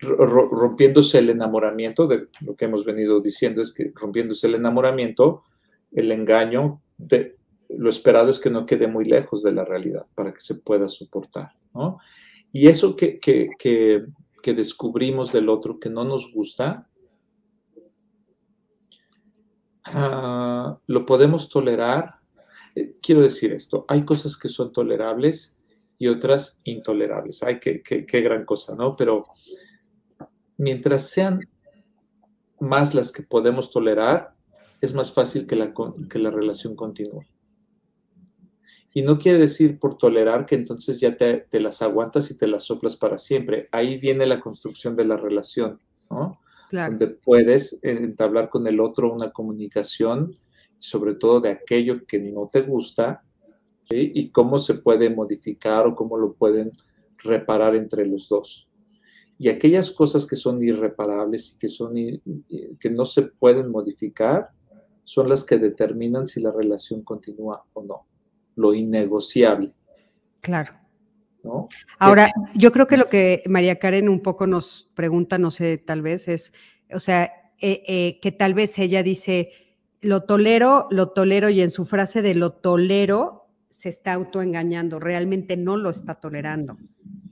[0.03, 5.43] rompiéndose el enamoramiento, de lo que hemos venido diciendo es que rompiéndose el enamoramiento,
[5.91, 7.37] el engaño, de,
[7.69, 10.87] lo esperado es que no quede muy lejos de la realidad para que se pueda
[10.87, 11.97] soportar, ¿no?
[12.51, 16.87] Y eso que, que, que, descubrimos del otro que no nos gusta,
[19.85, 22.19] ah, lo podemos tolerar.
[22.75, 25.57] Eh, quiero decir esto, hay cosas que son tolerables
[25.97, 27.41] y otras intolerables.
[27.41, 28.93] Ay, qué, qué, qué gran cosa, ¿no?
[28.95, 29.25] Pero
[30.63, 31.41] mientras sean
[32.59, 34.33] más las que podemos tolerar,
[34.79, 35.73] es más fácil que la,
[36.09, 37.25] que la relación continúe.
[38.93, 42.63] Y no quiere decir por tolerar que entonces ya te, las aguantas y te las
[42.63, 43.67] soplas para siempre.
[43.71, 46.39] Ahí viene la construcción de la relación, ¿no?
[46.71, 50.35] Donde puedes entablar con el otro una comunicación,
[50.79, 53.23] sobre todo de aquello que no te gusta,
[53.89, 56.71] y cómo se puede modificar o cómo lo pueden
[57.17, 58.69] reparar entre los dos.
[59.37, 64.49] Y aquellas cosas que son irreparables y que, son, que no se pueden modificar
[65.03, 68.05] son las que determinan si la relación continúa o no.
[68.55, 69.73] Lo innegociable.
[70.39, 70.71] Claro.
[71.43, 71.67] ¿no?
[71.99, 76.01] Ahora, yo creo que lo que María Karen un poco nos pregunta, no sé, tal
[76.01, 76.53] vez es,
[76.93, 79.51] o sea, eh, eh, que tal vez ella dice,
[80.01, 85.57] lo tolero, lo tolero, y en su frase de lo tolero se está autoengañando, realmente
[85.57, 86.77] no lo está tolerando,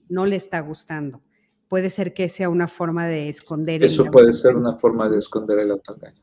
[0.10, 1.22] no le está gustando.
[1.72, 3.82] Puede ser que sea una forma de esconder.
[3.82, 6.20] Eso puede ser una forma de esconder el autoengaño.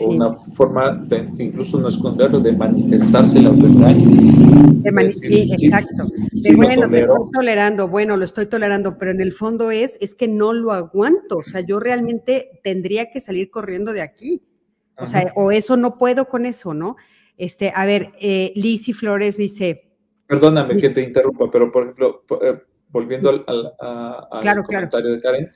[0.00, 4.10] O una forma de, incluso no esconderlo, de manifestarse el autoengaño.
[5.12, 6.02] sí, exacto.
[6.56, 10.26] bueno, lo estoy tolerando, bueno, lo estoy tolerando, pero en el fondo es, es que
[10.26, 11.36] no lo aguanto.
[11.36, 14.42] O sea, yo realmente tendría que salir corriendo de aquí.
[14.96, 16.96] O sea, o eso no puedo con eso, ¿no?
[17.36, 19.92] Este, a ver, eh, Lizzie Flores dice.
[20.26, 22.58] Perdóname que te interrumpa, pero por ejemplo, eh,
[22.90, 23.44] volviendo al,
[24.64, 25.50] comentario de Karen,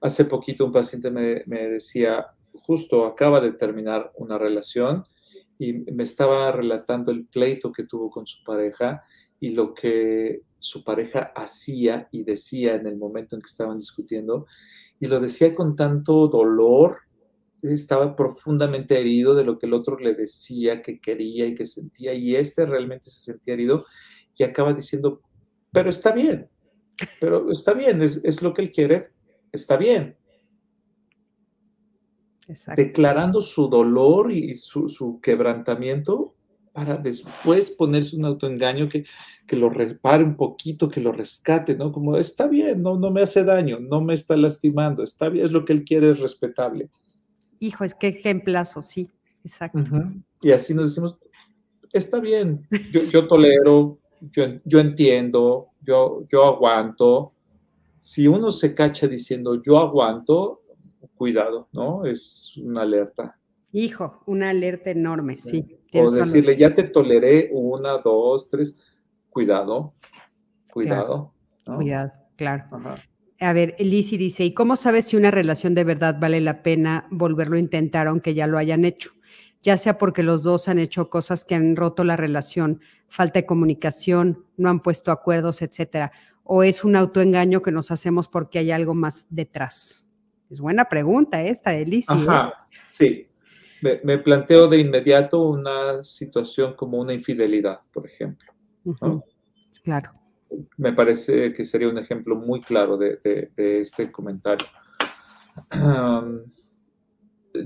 [0.00, 5.04] hace poquito un paciente me, me decía, justo acaba de terminar una relación
[5.58, 9.02] y me estaba relatando el pleito que tuvo con su pareja
[9.40, 14.46] y lo que su pareja hacía y decía en el momento en que estaban discutiendo.
[14.98, 16.98] Y lo decía con tanto dolor,
[17.62, 22.14] estaba profundamente herido de lo que el otro le decía que quería y que sentía,
[22.14, 23.84] y este realmente se sentía herido
[24.36, 25.20] y acaba diciendo,
[25.72, 26.48] pero está bien,
[27.20, 29.10] pero está bien, es, es lo que él quiere,
[29.52, 30.16] está bien
[32.76, 36.34] declarando su dolor y su, quebrantamiento
[36.72, 39.04] para después ponerse un autoengaño que,
[39.46, 41.92] que, lo repare un poquito, que lo rescate, ¿no?
[41.92, 45.52] Como está bien, no, no me hace daño, no me está lastimando, está bien, es
[45.52, 46.90] lo que él quiere, es respetable.
[47.60, 49.08] Hijo, es que ejemplazo, sí,
[49.44, 49.84] exacto.
[50.42, 51.16] Y así nos decimos,
[51.92, 54.00] está bien, yo, yo tolero,
[54.32, 57.32] yo, yo, entiendo, yo, yo aguanto.
[57.98, 60.62] Si uno se cacha diciendo yo aguanto,
[61.14, 62.04] cuidado, ¿no?
[62.04, 63.38] Es una alerta.
[63.72, 65.78] Hijo, una alerta enorme, sí.
[65.94, 68.76] O decirle, ya te toleré una, dos, tres,
[69.30, 69.94] cuidado,
[70.72, 71.34] cuidado.
[71.64, 72.64] Cuidado, claro.
[73.40, 77.06] A ver, Lizzie dice, ¿y cómo sabes si una relación de verdad vale la pena
[77.10, 79.10] volverlo a intentar aunque ya lo hayan hecho?
[79.62, 82.80] Ya sea porque los dos han hecho cosas que han roto la relación,
[83.14, 86.10] falta de comunicación, no han puesto acuerdos, etcétera,
[86.42, 90.10] o es un autoengaño que nos hacemos porque hay algo más detrás.
[90.50, 92.12] Es buena pregunta esta, Elise.
[92.12, 92.16] ¿eh?
[92.18, 93.28] Ajá, sí.
[94.02, 98.52] Me, planteo de inmediato una situación como una infidelidad, por ejemplo.
[99.84, 100.10] Claro.
[100.78, 103.20] Me parece que sería un ejemplo muy claro de,
[103.54, 104.66] este comentario.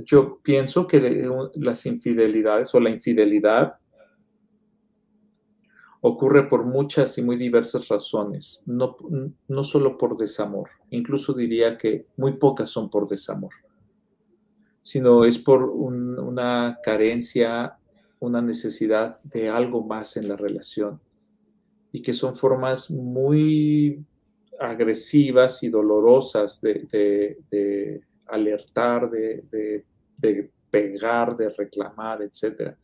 [0.05, 3.78] yo pienso que las infidelidades o la infidelidad
[6.01, 8.96] ocurre por muchas y muy diversas razones, no,
[9.49, 13.53] no solo por desamor, incluso diría que muy pocas son por desamor,
[14.82, 17.76] sino es por una carencia,
[18.20, 21.01] una necesidad de algo más en la relación
[21.90, 24.05] y que son formas muy
[24.61, 29.84] agresivas y dolorosas de, alertar, de,
[30.16, 32.76] de pegar, de reclamar, etcétera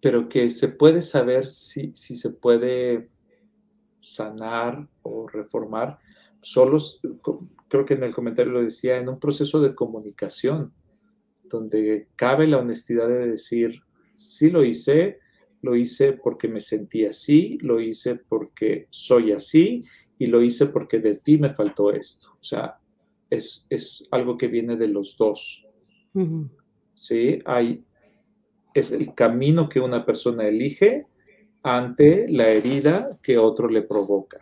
[0.00, 3.10] pero que se puede saber si, se puede
[3.98, 5.98] sanar o reformar,
[6.42, 6.78] solo,
[7.68, 10.72] creo que en el comentario lo decía, en un proceso de comunicación,
[11.44, 13.80] donde cabe la honestidad de decir,
[14.14, 15.18] sí lo hice,
[15.62, 19.82] lo hice porque me sentí así, lo hice porque soy así
[20.18, 22.28] y lo hice porque de ti me faltó esto.
[22.40, 22.78] O sea,
[23.30, 25.66] es, algo que viene de los dos.
[26.94, 27.84] Sí, hay,
[28.76, 31.06] es el camino que una persona elige
[31.62, 34.38] ante la herida que otro le provoca.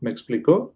[0.00, 0.74] ¿Me explico?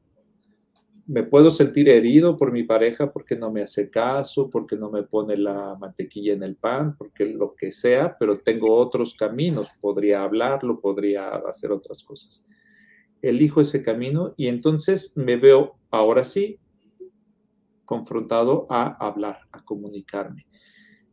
[1.06, 5.02] Me puedo sentir herido por mi pareja porque no me hace caso, porque no me
[5.02, 9.68] pone la mantequilla en el pan, porque lo que sea, pero tengo otros caminos.
[9.80, 12.46] Podría hablarlo, podría hacer otras cosas.
[13.20, 16.60] Elijo ese camino y entonces me veo ahora sí
[17.84, 20.47] confrontado a hablar, a comunicarme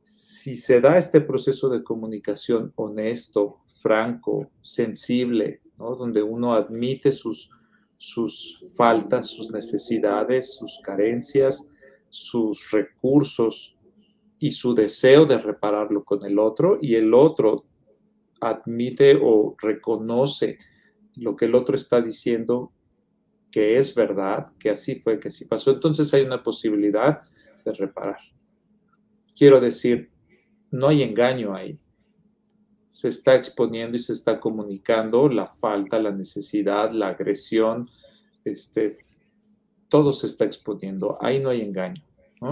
[0.05, 7.49] si se da este proceso de comunicación honesto, franco, sensible, donde uno admite sus,
[7.97, 11.67] sus faltas, sus necesidades, sus carencias,
[12.09, 13.75] sus recursos
[14.37, 17.65] y su deseo de repararlo con el otro, y el otro
[18.39, 20.59] admite o reconoce
[21.15, 22.71] lo que el otro está diciendo
[23.49, 27.23] que es verdad, que así fue, que así pasó, entonces hay una posibilidad
[27.63, 28.34] de reparar.
[29.35, 30.09] Quiero decir,
[30.71, 31.77] no hay engaño ahí.
[32.89, 37.89] Se está exponiendo y se está comunicando la falta, la necesidad, la agresión,
[38.45, 38.99] este,
[39.89, 41.17] todo se está exponiendo.
[41.21, 42.01] Ahí no hay engaño.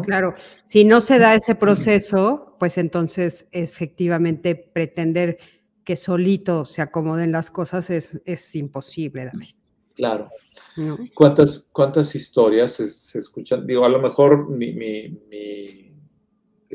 [0.02, 5.38] Claro, si no se da ese proceso, pues entonces efectivamente pretender
[5.84, 9.56] que solito se acomoden las cosas es, es imposible, David.
[9.96, 10.30] Claro.
[11.14, 13.68] ¿Cuántas, ¿Cuántas historias se, escuchan?
[13.68, 15.83] Digo, a lo mejor mi, mi,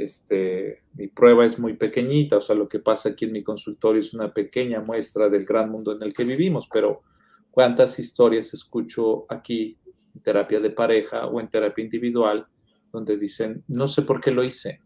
[0.03, 4.01] este, mi prueba es muy pequeñita, o sea, lo que pasa aquí en mi consultorio
[4.01, 7.03] es una pequeña muestra del gran mundo en el que vivimos, pero
[7.51, 9.79] ¿cuántas historias escucho aquí
[10.15, 12.47] en terapia de pareja o en terapia individual
[12.93, 14.81] donde dicen, no sé por qué lo hice?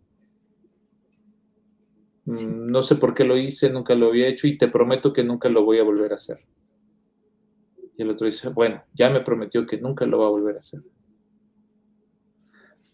[2.24, 5.24] Mm, no sé por qué lo hice, nunca lo había hecho y te prometo que
[5.24, 6.38] nunca lo voy a volver a hacer.
[7.96, 10.60] Y el otro dice, bueno, ya me prometió que nunca lo va a volver a
[10.60, 10.80] hacer.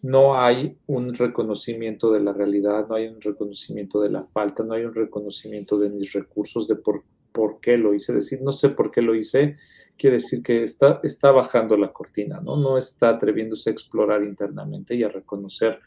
[0.01, 4.73] No hay un reconocimiento de la realidad, no hay un reconocimiento de la falta, no
[4.73, 8.13] hay un reconocimiento de mis recursos, de por, por qué lo hice.
[8.13, 9.57] Decir, no sé por qué lo hice,
[9.97, 12.55] quiere decir que está, está bajando la cortina, ¿no?
[12.55, 15.79] No está atreviéndose a explorar internamente y a reconocer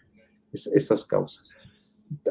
[0.53, 1.57] esas causas.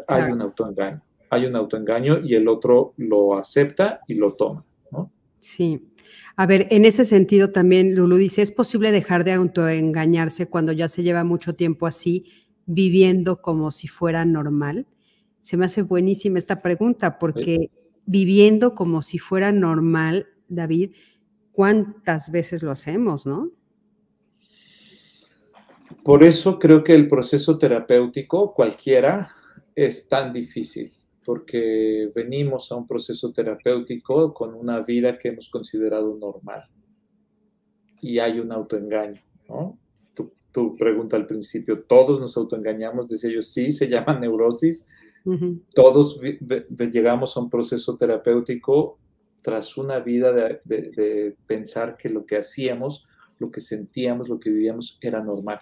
[0.08, 1.02] Hay un autoengaño,
[1.32, 4.64] hay un autoengaño y el otro lo acepta y lo toma.
[5.42, 5.92] Sí.
[6.36, 10.88] A ver, en ese sentido también Lulu dice, ¿es posible dejar de autoengañarse cuando ya
[10.88, 12.26] se lleva mucho tiempo así,
[12.68, 14.88] viviendo como si fuera normal?
[15.42, 17.72] Se me hace buenísima esta pregunta porque
[18.06, 20.92] viviendo como si fuera normal, David,
[21.52, 23.50] ¿cuántas veces lo hacemos, no?
[26.04, 29.32] Por eso creo que el proceso terapéutico, cualquiera,
[29.76, 31.01] es tan difícil
[31.32, 36.66] porque venimos a un proceso terapéutico con una vida que hemos considerado normal.
[38.02, 39.80] Y hay un autoengaño, ¿no?
[40.52, 43.08] Tu, pregunta al principio, ¿todos nos autoengañamos?
[43.08, 44.90] Decía yo, sí, se llama neurosis.
[45.74, 46.20] Todos
[46.92, 49.00] llegamos a un proceso terapéutico
[49.42, 53.08] tras una vida de pensar que lo que hacíamos,
[53.40, 55.62] lo que sentíamos, lo que vivíamos era normal.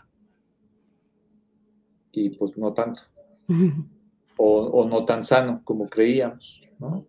[2.12, 3.02] Y pues no tanto
[4.42, 7.06] o, no tan sano como creíamos, ¿no?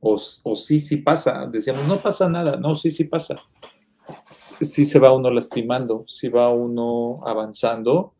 [0.00, 3.34] O, sí, sí pasa, decíamos, no pasa nada, no, sí, sí pasa.
[4.22, 8.14] Sí se va uno lastimando, sí va uno avanzando,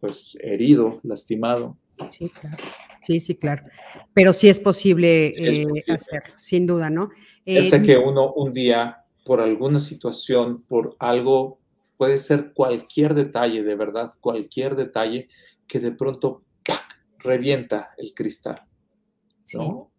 [0.00, 1.76] pues herido, lastimado.
[2.10, 2.56] Sí, claro.
[3.06, 3.62] Sí, sí, claro.
[4.14, 7.10] Pero sí es posible, eh, hacerlo, sin duda, ¿no?
[7.44, 11.58] Eh, que uno un día, por alguna situación, por algo,
[11.98, 15.28] puede ser cualquier detalle, de verdad, cualquier detalle,
[15.68, 16.42] que de pronto
[17.22, 18.62] revienta el cristal.
[19.54, 19.90] ¿no?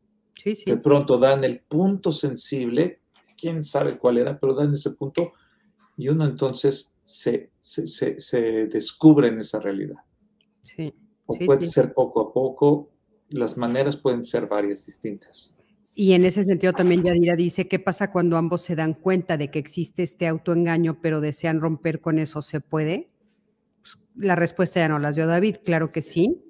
[0.41, 0.63] Sí, sí.
[0.65, 3.01] De pronto dan el punto sensible,
[3.37, 5.33] quién sabe cuál era, pero dan ese punto
[5.97, 7.51] y uno entonces se,
[8.71, 9.97] descubre en esa realidad.
[10.63, 10.93] Sí.
[11.25, 12.91] O puede ser poco a poco,
[13.29, 15.55] las maneras pueden ser varias distintas.
[15.93, 19.51] Y en ese sentido también Yadira dice, ¿qué pasa cuando ambos se dan cuenta de
[19.51, 22.41] que existe este autoengaño, pero desean romper con eso?
[22.41, 23.09] ¿Se puede?
[23.81, 26.41] Pues, la respuesta ya no las dio David, claro que sí.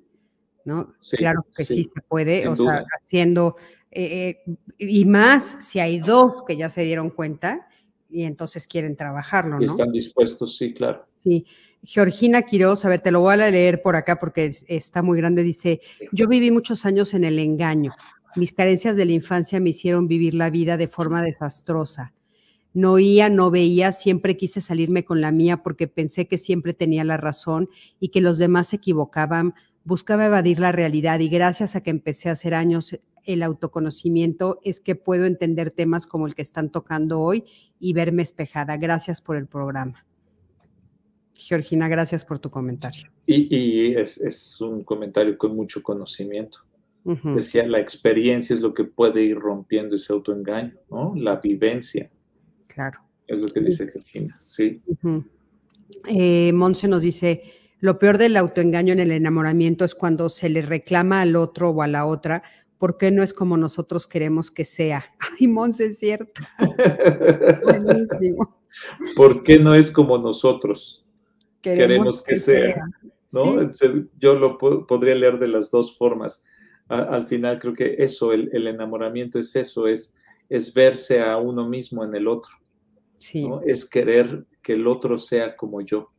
[0.66, 0.93] ¿No?
[1.18, 3.55] claro que sí, se puede, o sea, haciendo,
[3.91, 7.68] eh, eh, y más si hay dos que ya se dieron cuenta
[8.09, 9.66] y entonces quieren trabajarlo, ¿no?
[9.66, 11.05] están dispuestos, sí, claro.
[11.18, 11.45] Sí.
[11.84, 15.41] Georgina Quiroz, a ver, te lo voy a leer por acá porque está muy grande,
[15.43, 15.82] dice,
[16.12, 17.91] yo viví muchos años en el engaño.
[18.36, 22.14] Mis carencias de la infancia me hicieron vivir la vida de forma desastrosa.
[22.74, 27.03] No oía, no veía, siempre quise salirme con la mía porque pensé que siempre tenía
[27.03, 27.68] la razón
[27.99, 32.29] y que los demás se equivocaban buscaba evadir la realidad y gracias a que empecé
[32.29, 37.19] a hacer años el autoconocimiento es que puedo entender temas como el que están tocando
[37.19, 37.43] hoy
[37.79, 38.77] y verme espejada.
[38.77, 40.05] Gracias por el programa.
[41.34, 43.11] Georgina, gracias por tu comentario.
[43.25, 46.59] Y, es, un comentario con mucho conocimiento.
[47.03, 51.13] Decía, la experiencia es lo que puede ir rompiendo ese autoengaño, ¿no?
[51.15, 52.11] La vivencia.
[52.67, 52.99] Claro.
[53.25, 54.82] Es lo que dice Georgina, sí.
[56.05, 57.41] Eh, Monse nos dice,
[57.82, 61.82] lo peor del autoengaño en el enamoramiento es cuando se le reclama al otro o
[61.82, 62.43] a la otra
[62.77, 65.03] por qué no es como nosotros queremos que sea.
[65.39, 66.41] Ay, Monse, es cierto.
[67.63, 68.57] Buenísimo.
[69.15, 71.05] ¿Por qué no es como nosotros
[71.61, 72.84] queremos, que, sea?
[73.32, 73.69] ¿no?
[74.19, 76.43] Yo lo podría leer de las dos formas.
[76.88, 80.15] al final creo que eso, el, enamoramiento es eso, es,
[80.49, 82.51] es verse a uno mismo en el otro.
[83.17, 83.47] Sí.
[83.65, 86.11] Es querer que el otro sea como yo.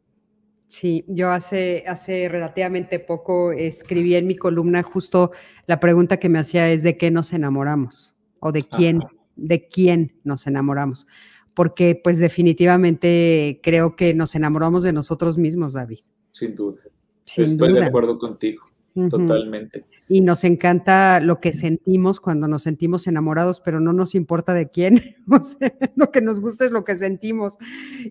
[0.73, 5.31] Sí, yo hace, hace relativamente poco escribí en mi columna justo
[5.67, 9.03] la pregunta que me hacía es de qué nos enamoramos o de quién,
[9.37, 11.07] de quién nos enamoramos.
[11.53, 15.99] Porque pues definitivamente creo que nos enamoramos de nosotros mismos, David.
[16.31, 16.81] Sin duda.
[17.27, 18.65] Estoy de acuerdo contigo.
[19.09, 19.85] Totalmente.
[20.09, 24.71] Y nos encanta lo que sentimos cuando nos sentimos enamorados, pero no nos importa de
[24.71, 25.17] quién.
[25.97, 27.59] lo que nos gusta es lo que sentimos.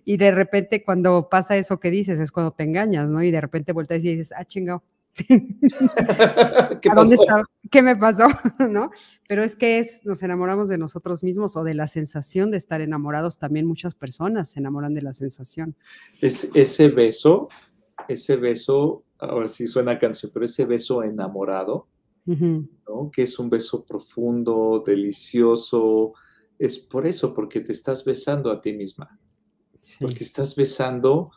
[0.04, 3.22] Y de repente cuando pasa eso que dices, es cuando te engañas, ¿no?
[3.22, 4.82] Y de repente vueltas y dices, ah, chingado,
[6.80, 7.16] ¿Qué, dónde
[7.70, 8.28] ¿Qué me pasó?
[8.70, 8.90] ¿No?
[9.28, 12.80] Pero es que es, nos enamoramos de nosotros mismos o de la sensación de estar
[12.80, 13.38] enamorados.
[13.38, 15.76] También muchas personas se enamoran de la sensación.
[16.20, 17.48] Es, ese beso,
[18.08, 21.88] ese beso, ahora sí suena canción, pero ese beso enamorado,
[22.24, 23.10] ¿no?
[23.12, 26.12] Que es un beso profundo, delicioso.
[26.58, 29.18] Es por eso, porque te estás besando a ti misma.
[30.00, 31.30] Porque estás besando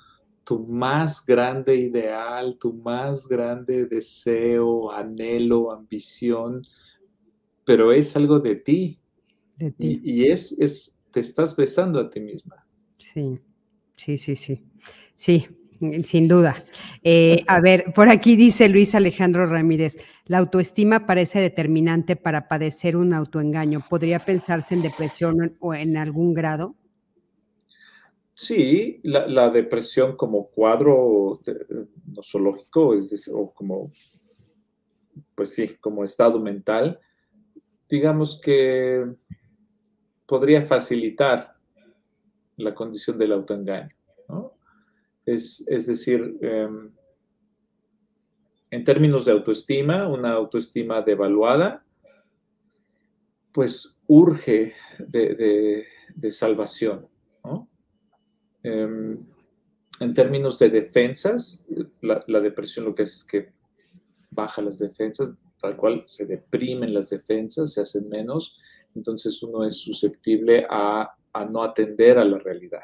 [0.44, 6.62] tu más grande ideal, tu más grande deseo, anhelo, ambición,
[7.66, 9.00] pero es algo de ti.
[9.58, 10.00] De ti.
[10.04, 12.68] Y, es, es, te estás besando a ti misma.
[13.00, 13.36] Sí,
[13.96, 14.64] sí, sí, sí.
[15.16, 15.48] Sí,
[16.04, 16.64] sin duda.
[17.04, 22.98] Eh, a ver, por aquí dice Luis Alejandro Ramírez, la autoestima parece determinante para padecer
[22.98, 23.82] un autoengaño.
[23.90, 26.76] ¿Podría pensarse en depresión o en algún grado?
[28.34, 31.40] Sí, la, depresión como cuadro
[32.14, 33.92] nosológico, es o como,
[35.36, 37.00] pues sí, como estado mental,
[37.88, 39.06] digamos que
[40.26, 41.56] podría facilitar
[42.58, 43.96] la condición del autoengaño.
[44.28, 44.55] ¿no?
[45.26, 46.92] Es, decir, em,
[48.70, 51.84] en términos de autoestima, una autoestima devaluada,
[53.52, 57.08] pues urge de, de salvación.
[58.64, 59.24] Em,
[60.00, 61.66] en términos de defensas,
[62.02, 63.54] la, depresión lo que hace es que
[64.32, 68.60] baja las defensas, tal cual se deprimen las defensas, se hacen menos,
[68.96, 71.16] entonces uno es susceptible a,
[71.50, 72.82] no atender a la realidad,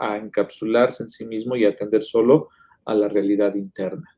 [0.00, 2.48] a encapsularse en sí mismo y atender solo
[2.84, 4.08] a la realidad interna.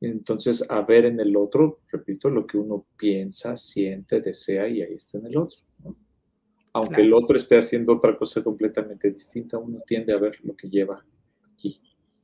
[0.00, 4.94] Entonces, a ver en el otro, repito, lo que uno piensa, siente, desea y ahí
[4.94, 5.60] está en el otro
[6.72, 10.68] aunque el otro esté haciendo otra cosa completamente distinta, uno tiende a ver lo que
[10.68, 11.04] lleva
[11.52, 11.80] aquí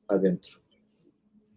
[0.06, 0.58] adentro.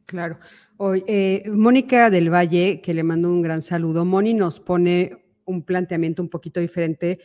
[0.05, 0.39] Claro.
[0.77, 5.63] Hoy, eh, Mónica del Valle, que le mando un gran saludo, Moni nos pone un
[5.63, 7.19] planteamiento un poquito diferente.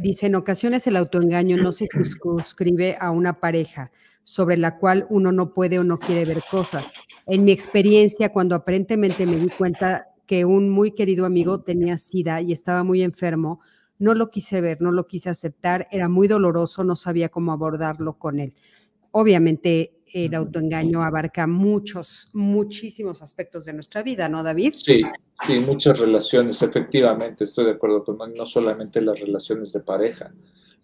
[0.00, 3.90] Dice, en ocasiones el autoengaño no se circunscribe a una pareja
[4.22, 6.92] sobre la cual uno no puede o no quiere ver cosas.
[7.26, 12.40] En mi experiencia, cuando aparentemente me di cuenta que un muy querido amigo tenía sida
[12.40, 13.60] y estaba muy enfermo,
[13.98, 18.18] no lo quise ver, no lo quise aceptar, era muy doloroso, no sabía cómo abordarlo
[18.18, 18.54] con él.
[19.10, 24.74] Obviamente el autoengaño abarca muchos, muchísimos aspectos de nuestra vida, ¿no, David?
[24.76, 25.02] Sí,
[25.46, 30.32] sí, muchas relaciones, efectivamente, estoy de acuerdo con no solamente las relaciones de pareja,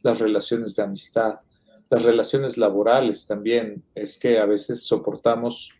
[0.02, 1.40] las relaciones de amistad,
[1.90, 3.82] las relaciones laborales también.
[3.94, 5.70] Es que a veces soportamos,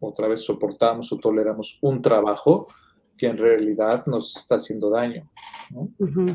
[0.00, 2.68] otra vez soportamos o toleramos un trabajo
[3.16, 5.30] que en realidad nos está haciendo daño,
[5.70, 5.88] ¿no?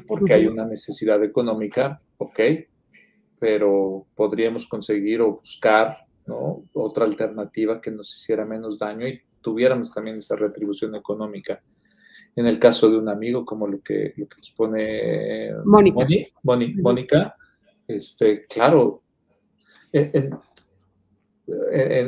[0.07, 2.39] porque hay una necesidad económica, ok,
[3.37, 6.63] pero podríamos conseguir o buscar ¿no?
[6.73, 11.61] otra alternativa que nos hiciera menos daño y tuviéramos también esa retribución económica.
[12.35, 16.05] En el caso de un amigo, como lo que, lo que nos pone Mónica,
[16.43, 17.35] Mónica
[17.87, 19.01] este, claro,
[19.91, 20.31] en,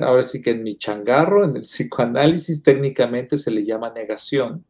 [0.04, 4.64] ahora sí que en mi changarro, en el psicoanálisis técnicamente se le llama negación.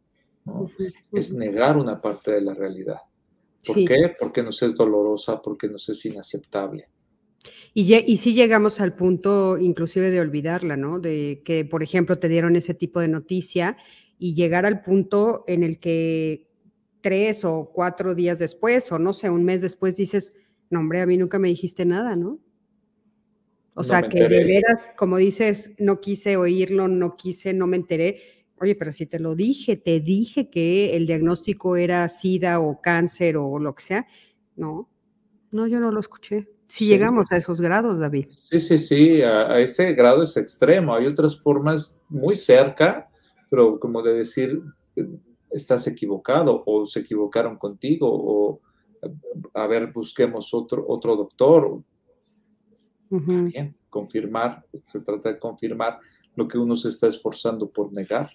[1.12, 3.02] Es negar una parte de la realidad.
[3.68, 4.16] ¿Por qué?
[4.18, 6.88] Porque nos es dolorosa, porque nos es inaceptable.
[7.74, 11.00] Y, y sí llegamos al punto inclusive de olvidarla, ¿no?
[11.00, 13.78] De que, por ejemplo, te dieron ese tipo de noticia
[14.20, 16.48] y llegar al punto en el que
[17.02, 20.36] tres o cuatro días después, o no sé, un mes después dices,
[20.70, 22.40] no, hombre, a mí nunca me dijiste nada, ¿no?
[23.74, 28.22] O sea, que de veras, como dices, no quise oírlo, no quise, no me enteré.
[28.60, 33.38] Oye, pero si te lo dije, te dije que el diagnóstico era SIDA o cáncer
[33.38, 34.08] o lo que sea.
[34.56, 34.90] No,
[35.52, 36.48] no, yo no lo escuché.
[36.72, 38.28] Si llegamos a esos grados, David.
[38.38, 40.96] Sí, sí, sí, a, ese grado es extremo.
[40.96, 43.10] Hay otras formas muy cerca,
[43.50, 44.62] pero como de decir,
[45.52, 48.62] estás equivocado o se equivocaron contigo o,
[49.54, 51.84] a ver, busquemos otro, otro doctor
[53.10, 56.00] Bien, confirmar, se trata de confirmar
[56.38, 58.32] lo que uno se está esforzando por negar.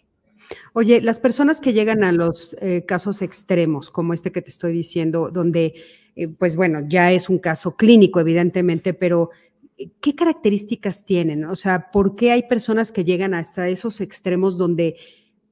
[0.75, 4.73] Oye, las personas que llegan a los eh, casos extremos, como este que te estoy
[4.73, 5.73] diciendo, donde,
[6.17, 9.31] eh, pues bueno, ya es un caso clínico, evidentemente, pero
[9.77, 11.45] eh, ¿qué características tienen?
[11.45, 14.97] O sea, ¿por qué hay personas que llegan hasta esos extremos donde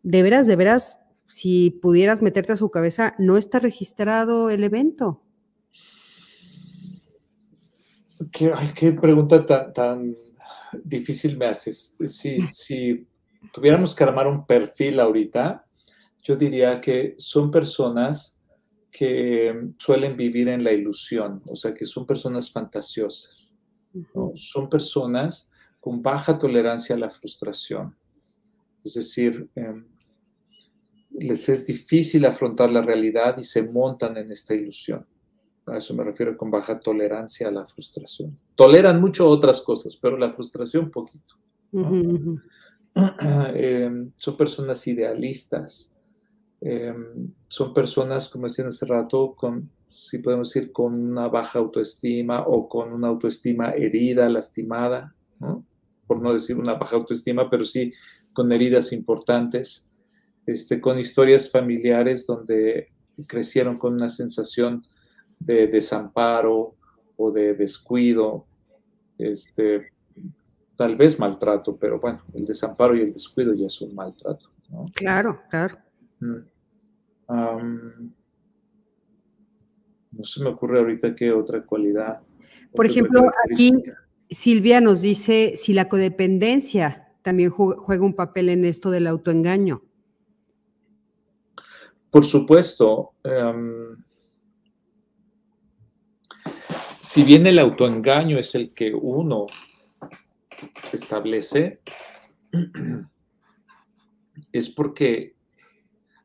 [0.03, 0.99] de veras, de veras,
[1.29, 5.23] si pudieras meterte a su cabeza, no está registrado el evento?
[8.33, 10.17] Qué, qué pregunta tan,
[10.83, 11.97] difícil me haces.
[12.07, 13.07] Si, si
[13.53, 15.67] tuviéramos que armar un perfil ahorita,
[16.23, 18.34] yo diría que son personas
[18.95, 23.59] que suelen vivir en la ilusión, o sea, que son personas fantasiosas,
[24.37, 27.97] son personas con baja tolerancia a la frustración.
[28.85, 29.85] Es decir, em,
[31.11, 35.05] les es difícil afrontar la realidad y se montan en esta ilusión.
[35.67, 38.37] A eso me refiero con baja tolerancia a la frustración.
[38.55, 41.35] Toleran mucho otras cosas, pero la frustración poquito.
[42.97, 45.94] Em, son personas idealistas,
[46.65, 52.43] em, son personas, como decían hace rato, con, si podemos decir, con una baja autoestima
[52.47, 55.15] o con una autoestima herida, lastimada,
[56.07, 57.93] por no decir una baja autoestima, pero sí
[58.33, 59.91] con heridas importantes,
[60.47, 62.89] este, con historias familiares donde
[63.27, 64.83] crecieron con una sensación
[65.39, 66.77] de desamparo
[67.17, 68.47] o de descuido,
[69.19, 69.93] este,
[70.77, 74.51] tal vez maltrato, pero bueno, el desamparo y el descuido ya es un maltrato.
[74.95, 75.79] Claro, claro.
[76.21, 76.54] Mm.
[77.29, 78.15] No
[80.25, 82.21] se me ocurre ahorita qué otra cualidad.
[82.75, 83.73] Por ejemplo, aquí
[84.31, 89.83] Silvia nos dice si la codependencia también juega un papel en esto del autoengaño.
[92.11, 93.13] Por supuesto.
[97.01, 99.47] Si bien el autoengaño es el que uno
[100.93, 101.81] establece,
[104.53, 105.35] es porque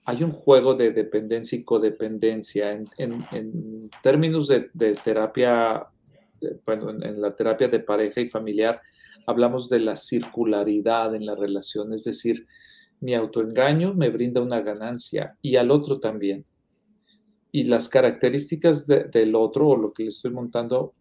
[0.05, 2.71] hay un juego de dependencia y codependencia.
[2.97, 5.87] En, términos de, terapia,
[6.65, 8.81] bueno, en, la terapia de pareja y familiar,
[9.27, 12.47] hablamos de la circularidad en la relación, es decir,
[13.01, 16.45] mi autoengaño me brinda una ganancia y al otro también.
[17.51, 20.93] Y las características del otro o lo que le estoy montando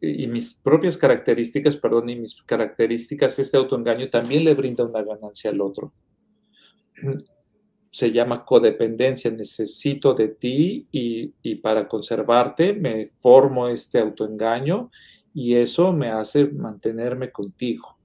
[0.00, 5.50] y mis propias características, perdón, y mis características, este autoengaño también le brinda una ganancia
[5.50, 5.92] al otro.
[7.92, 14.90] Se llama codependencia, necesito de ti y, y para conservarte me formo este autoengaño
[15.32, 17.98] y eso me hace mantenerme contigo.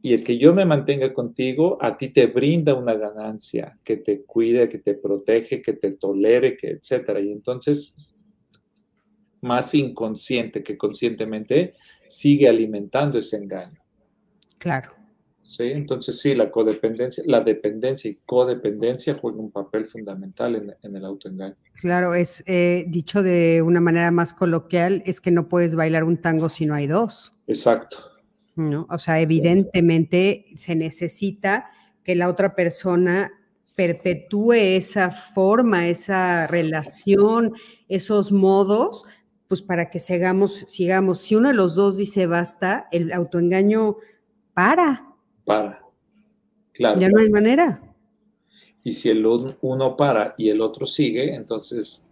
[0.00, 4.22] Y el que yo me mantenga contigo, a ti te brinda una ganancia, que te
[4.22, 7.18] cuide, que te protege, que te tolere, que etcétera.
[7.18, 8.14] Y entonces
[9.40, 11.74] más inconsciente que conscientemente,
[12.08, 13.80] sigue alimentando ese engaño.
[14.58, 14.97] Claro.
[15.48, 21.04] Sí, entonces sí, la codependencia, la dependencia y codependencia juegan un papel fundamental en, el
[21.06, 21.56] autoengaño.
[21.72, 26.18] Claro, es eh, dicho de una manera más coloquial, es que no puedes bailar un
[26.18, 27.34] tango si no hay dos.
[27.46, 27.96] Exacto.
[28.56, 28.86] ¿No?
[28.90, 31.70] O sea, evidentemente se necesita
[32.04, 33.32] que la otra persona
[33.74, 37.54] perpetúe esa forma, esa relación,
[37.88, 39.06] esos modos,
[39.46, 41.20] pues para que sigamos, sigamos.
[41.20, 43.96] Si uno de los dos dice basta, el autoengaño
[44.52, 45.07] para.
[45.48, 45.82] Para.
[46.72, 47.00] Claro.
[47.00, 47.82] Ya no hay manera.
[48.84, 52.06] Y si el uno para y el otro sigue, entonces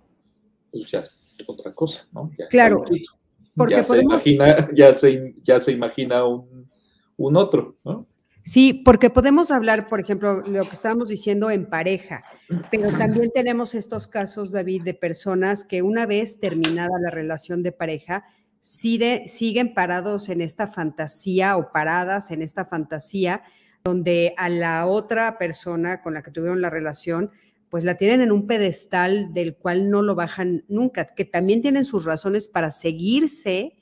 [0.70, 2.30] pues ya es otra cosa, ¿no?
[2.50, 2.82] claro.
[3.54, 6.68] Porque ya, se imagina, ya, se, ya se imagina un,
[7.16, 8.06] un otro, ¿no?
[8.42, 12.22] Sí, porque podemos hablar, por ejemplo, lo que estábamos diciendo en pareja,
[12.70, 17.72] pero también tenemos estos casos, David, de personas que una vez terminada la relación de
[17.72, 18.24] pareja,
[18.66, 23.42] siguen parados en esta fantasía o paradas en esta fantasía
[23.84, 27.30] donde a la otra persona con la que tuvieron la relación,
[27.70, 31.84] pues la tienen en un pedestal del cual no lo bajan nunca, que también tienen
[31.84, 33.76] sus razones para seguirse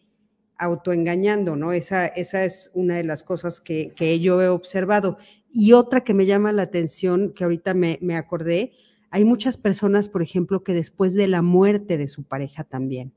[0.58, 1.72] autoengañando, ¿no?
[1.72, 5.16] Esa, esa es una de las cosas que, yo he observado.
[5.50, 8.72] Y otra que me llama la atención, que ahorita me, acordé,
[9.10, 13.14] hay muchas personas, por ejemplo, que después de la muerte de su pareja también,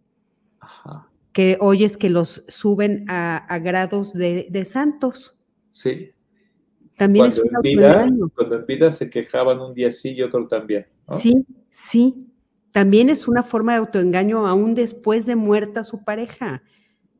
[1.37, 5.37] que oyes que los suben a, grados de, santos.
[5.69, 6.09] Sí.
[6.97, 10.47] También cuando es en vida, Cuando en vida se quejaban un día sí y otro
[10.47, 10.87] también.
[11.13, 12.31] Sí, sí.
[12.71, 16.63] También es una forma de autoengaño aún después de muerta su pareja.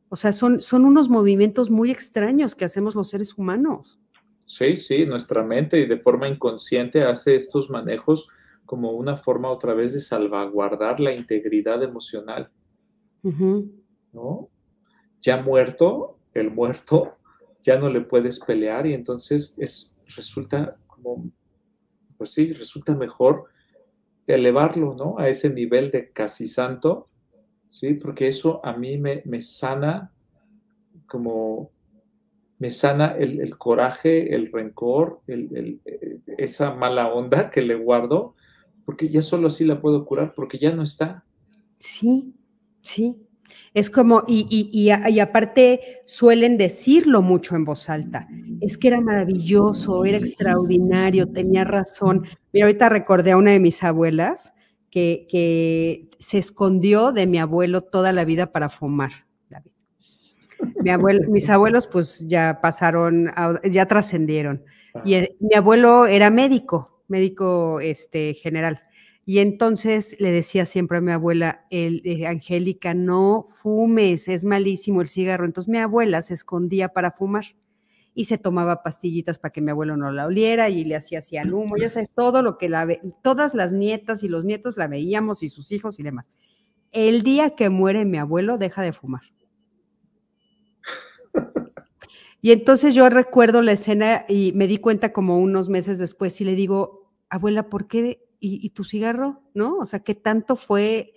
[0.10, 4.04] O sea, son, son unos movimientos muy extraños que hacemos los seres humanos.
[4.46, 8.28] Sí, sí, nuestra mente de forma inconsciente hace estos manejos
[8.66, 12.50] como una forma otra vez de salvaguardar la integridad emocional.
[14.18, 14.50] ¿No?
[15.22, 17.18] Ya muerto, el muerto,
[17.64, 21.30] ya no le puedes pelear y entonces es, resulta como,
[22.18, 23.46] pues sí, resulta mejor
[24.26, 25.20] elevarlo, ¿no?
[25.20, 27.10] A ese nivel de casi santo
[27.70, 27.94] ¿sí?
[27.94, 30.12] Porque eso a mí me, sana
[31.08, 31.72] como,
[32.60, 35.82] me sana el, coraje, el rencor, el,
[36.38, 38.36] esa mala onda que le guardo,
[38.86, 41.24] porque ya solo así la puedo curar, porque ya no está.
[41.78, 42.34] Sí,
[42.82, 43.16] sí.
[43.74, 48.28] Es como, y, y, y, aparte suelen decirlo mucho en voz alta.
[48.60, 52.26] Es que era maravilloso, era extraordinario, tenía razón.
[52.54, 54.54] Mira, ahorita recordé a una de mis abuelas
[54.90, 59.12] que, se escondió de mi abuelo toda la vida para fumar,
[59.50, 59.70] David.
[61.30, 63.32] mis abuelos pues ya pasaron,
[63.70, 64.64] ya trascendieron.
[65.06, 68.82] Y mi abuelo era médico, médico este, general.
[69.30, 75.02] Y entonces le decía siempre a mi abuela, el, eh, Angélica, no fumes, es malísimo
[75.02, 75.44] el cigarro.
[75.44, 77.44] Entonces mi abuela se escondía para fumar
[78.14, 81.36] y se tomaba pastillitas para que mi abuelo no la oliera y le hacía así
[81.36, 84.78] al humo, ya sabes, todo lo que la ve, todas las nietas y los nietos
[84.78, 86.30] la veíamos y sus hijos y demás.
[86.94, 89.24] El día que muere mi abuelo, deja de fumar.
[92.42, 96.46] Y entonces yo recuerdo la escena y me di cuenta como unos meses después y
[96.46, 98.27] le digo, abuela, ¿por qué?
[98.48, 99.42] ¿Y, tu cigarro?
[99.54, 99.78] ¿No?
[99.78, 101.14] O sea, ¿qué tanto fue?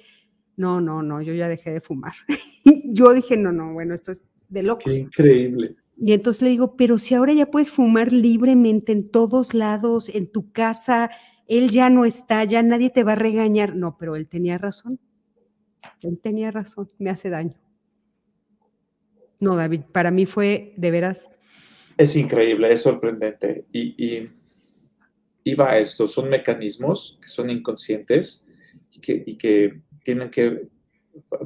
[0.57, 2.15] No, no, no, yo ya dejé de fumar.
[2.85, 4.93] yo dije, no, no, bueno, esto es de locos.
[4.93, 5.77] Qué increíble.
[5.97, 10.27] Y entonces le digo, pero si ahora ya puedes fumar libremente en todos lados, en
[10.31, 11.11] tu casa,
[11.47, 13.77] él ya no está, ya nadie te va a regañar.
[13.77, 14.99] No, pero él tenía razón.
[16.01, 17.61] Él tenía razón, me hace daño.
[19.39, 21.29] No, David, para mí fue de veras.
[21.97, 23.67] Es increíble, es sorprendente.
[23.73, 24.31] Y, y,
[25.55, 28.47] va a esto, son mecanismos que son inconscientes
[28.91, 30.69] y que, tienen que,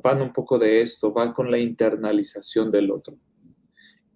[0.03, 3.17] van un poco de esto, van con la internalización del otro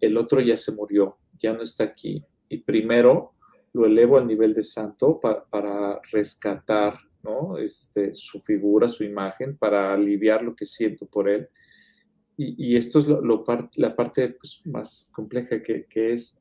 [0.01, 2.25] el otro ya se murió, ya no está aquí.
[2.49, 3.35] Y primero
[3.73, 7.59] lo elevo al nivel de santo para rescatar ¿no?
[7.59, 11.49] este, su figura, su imagen, para aliviar lo que siento por él.
[12.41, 16.41] Y, esto es lo, la parte pues, más compleja que, es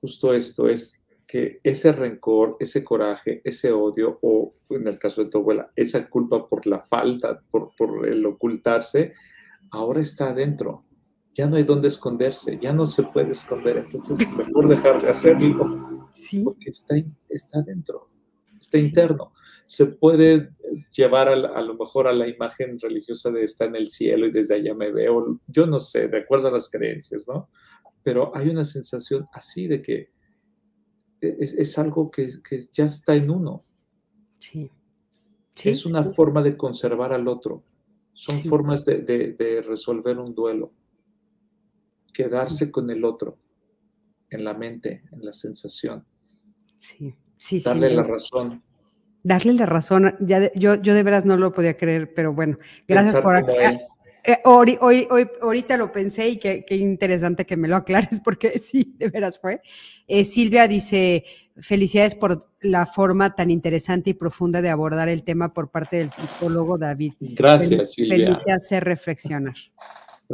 [0.00, 0.99] justo esto, es
[1.30, 6.08] que ese rencor, ese coraje, ese odio, o en el caso de tu abuela, esa
[6.08, 9.12] culpa por la falta, por, por el ocultarse,
[9.70, 10.84] ahora está adentro
[11.34, 15.10] ya no hay dónde esconderse, ya no se puede esconder, entonces es mejor dejar de
[15.10, 16.42] hacerlo, sí.
[16.42, 16.96] porque está,
[17.28, 18.10] está dentro,
[18.60, 19.32] está interno.
[19.66, 20.50] Se puede
[20.90, 24.32] llevar a, a, lo mejor a la imagen religiosa de estar en el cielo y
[24.32, 27.48] desde allá me veo, yo no sé, de acuerdo a las creencias, ¿no?
[28.02, 30.10] Pero hay una sensación así de que
[31.20, 33.64] es, es algo que, que, ya está en uno.
[34.38, 34.70] Sí.
[35.54, 37.62] sí es una forma de conservar al otro.
[38.12, 40.72] Son formas de, de, de resolver un duelo
[42.12, 43.38] quedarse con el otro
[44.30, 46.04] en la mente, en la sensación.
[46.78, 48.62] Sí, sí, Darle la razón.
[49.22, 50.14] Darle la razón.
[50.20, 52.56] Ya yo, yo de veras no lo podía creer, pero bueno,
[52.86, 53.56] gracias por aquí.
[54.24, 55.06] Eh, hoy, hoy,
[55.40, 59.60] ahorita lo pensé y qué, interesante que me lo aclares porque sí, de veras fue.
[60.06, 61.24] Eh, Silvia dice,
[61.56, 66.10] felicidades por la forma tan interesante y profunda de abordar el tema por parte del
[66.10, 67.14] psicólogo David.
[67.20, 68.38] Gracias, Silvia.
[68.38, 69.54] Feliz hacer reflexionar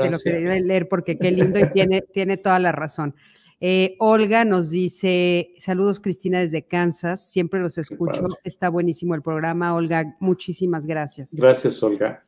[0.05, 3.15] lo quería leer porque qué lindo y tiene, tiene toda la razón.
[3.59, 9.75] Eh, Olga nos dice, saludos Cristina desde Kansas, siempre los escucho, está buenísimo el programa,
[9.75, 11.35] Olga, muchísimas gracias.
[11.35, 12.23] Gracias, Olga.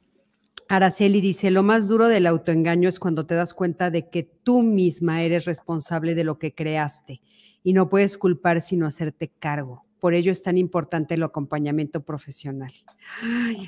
[0.68, 4.62] Araceli dice, lo más duro del autoengaño es cuando te das cuenta de que tú
[4.62, 7.22] misma eres responsable de lo que creaste
[7.62, 9.86] y no puedes culpar sino hacerte cargo.
[9.98, 12.70] Por ello es tan importante el acompañamiento profesional.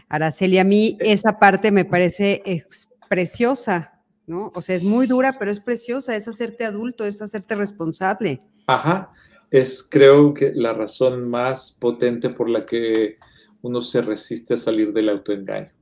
[0.09, 2.67] Araceli, a mí esa parte me parece
[3.09, 4.53] preciosa, ¿no?
[4.55, 8.41] O sea, es muy dura, pero es preciosa, es hacerte adulto, es hacerte responsable.
[8.67, 9.11] Ajá,
[9.51, 13.17] es creo que la razón más potente por la que
[13.63, 15.80] uno se resiste a salir del autoengaño.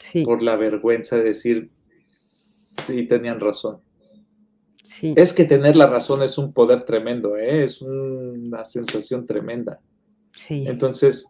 [0.00, 0.24] Sí.
[0.24, 1.70] Por la vergüenza de decir,
[2.08, 3.80] sí, tenían razón.
[4.82, 5.14] Sí.
[5.16, 7.62] Es que tener la razón es un poder tremendo, ¿eh?
[7.64, 9.78] es una sensación tremenda.
[10.32, 10.64] Sí.
[10.66, 11.26] Entonces,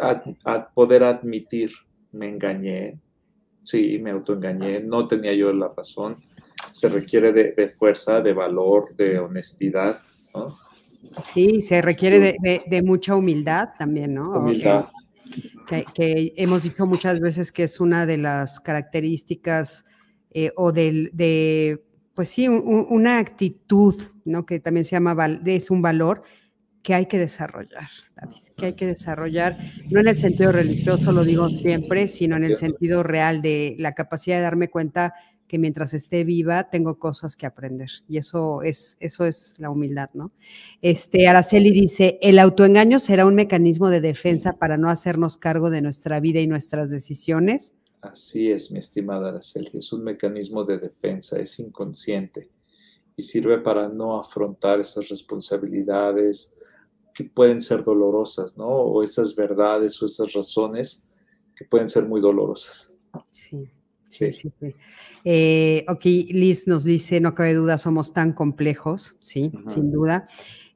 [0.00, 1.70] a poder admitir,
[2.12, 2.98] me engañé,
[3.64, 6.16] sí, me autoengañé, no tenía yo la razón.
[6.72, 9.98] Se requiere de, fuerza, de valor, de honestidad,
[10.34, 10.56] ¿no?
[11.24, 14.30] Sí, se requiere de, mucha humildad también, ¿no?
[14.32, 14.86] Humildad.
[15.66, 19.84] Que, hemos dicho muchas veces que es una de las características
[20.30, 23.94] eh, o del, de, pues sí, una actitud,
[24.24, 24.46] ¿no?
[24.46, 26.22] Que también se llama, es un valor
[26.82, 29.58] que hay que desarrollar, David que hay que desarrollar,
[29.90, 33.92] no en el sentido religioso, lo digo siempre, sino en el sentido real de la
[33.92, 35.14] capacidad de darme cuenta
[35.48, 37.90] que mientras esté viva tengo cosas que aprender.
[38.08, 40.32] Y eso es, eso es la humildad, ¿no?
[40.82, 45.82] Este, Araceli dice, el autoengaño será un mecanismo de defensa para no hacernos cargo de
[45.82, 47.78] nuestra vida y nuestras decisiones.
[48.00, 52.50] Así es, mi estimada Araceli, es un mecanismo de defensa, es inconsciente
[53.16, 56.52] y sirve para no afrontar esas responsabilidades,
[57.16, 58.66] que pueden ser dolorosas, ¿no?
[58.66, 61.06] O esas verdades o esas razones
[61.56, 62.92] que pueden ser muy dolorosas.
[63.30, 63.70] Sí.
[64.08, 64.74] Sí, sí, sí.
[65.24, 70.28] Eh, ok, Liz nos dice, no cabe duda, somos tan complejos, sí, sin duda.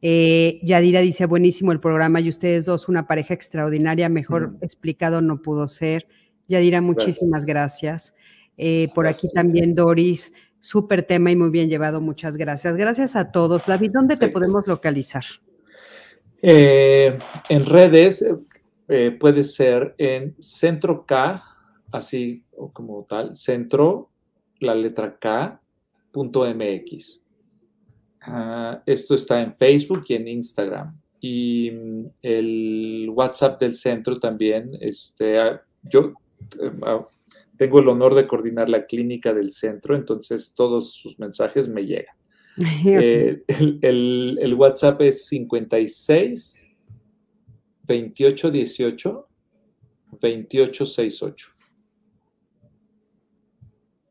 [0.02, 5.40] Eh, Yadira dice, buenísimo el programa y ustedes dos, una pareja extraordinaria, mejor explicado no
[5.42, 6.08] pudo ser.
[6.48, 8.16] Yadira, muchísimas gracias.
[8.56, 12.76] Eh, por aquí también Doris, súper tema y muy bien llevado, muchas gracias.
[12.76, 13.66] Gracias a todos.
[13.66, 15.24] David, ¿dónde te podemos localizar?
[16.42, 18.26] En redes
[19.20, 21.49] puede ser en Centro K,
[21.92, 24.10] así como tal, Centro,
[24.60, 25.60] la letra K,
[26.12, 27.22] punto MX.
[28.22, 30.98] Ah, esto está en Facebook y en Instagram.
[31.20, 36.14] Y mm, el WhatsApp del centro también, este, ah, yo
[36.60, 37.06] eh, ah,
[37.56, 42.14] tengo el honor de coordinar la clínica del centro, entonces todos sus mensajes me llegan.
[42.84, 43.42] Eh,
[43.80, 46.74] el, el, WhatsApp es 56
[47.86, 49.28] 28 18
[50.20, 51.59] 28 68.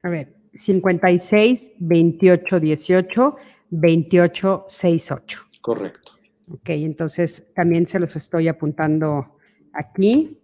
[0.03, 3.35] A ver, 56 28 18
[3.69, 5.41] 28 68.
[5.61, 6.13] Correcto.
[6.51, 9.37] Ok, entonces también se los estoy apuntando
[9.73, 10.39] aquí.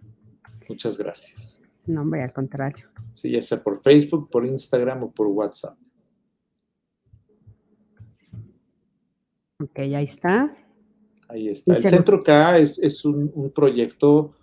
[0.69, 1.61] Muchas gracias.
[1.87, 2.87] No, hombre, al contrario.
[3.11, 5.77] Sí, ya sea por Facebook, por Instagram o por WhatsApp.
[9.61, 10.55] Ok, ahí está.
[11.27, 11.77] Ahí está.
[11.77, 14.35] El Centro K es, un, proyecto,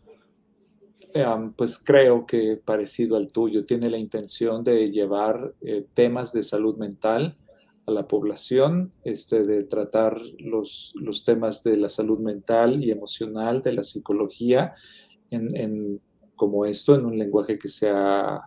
[1.57, 3.65] pues creo que parecido al tuyo.
[3.65, 7.37] Tiene la intención de llevar eh, temas de salud mental
[7.87, 13.61] a la población, este, de tratar los, los, temas de la salud mental y emocional,
[13.61, 14.75] de la psicología,
[15.31, 16.01] en,
[16.37, 18.43] como esto, en un lenguaje que sea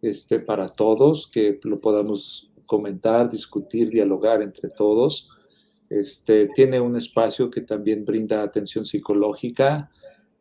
[0.00, 5.28] este, para todos, que lo podamos comentar, discutir, dialogar entre todos.
[5.90, 9.90] Este, tiene un espacio que también brinda atención psicológica,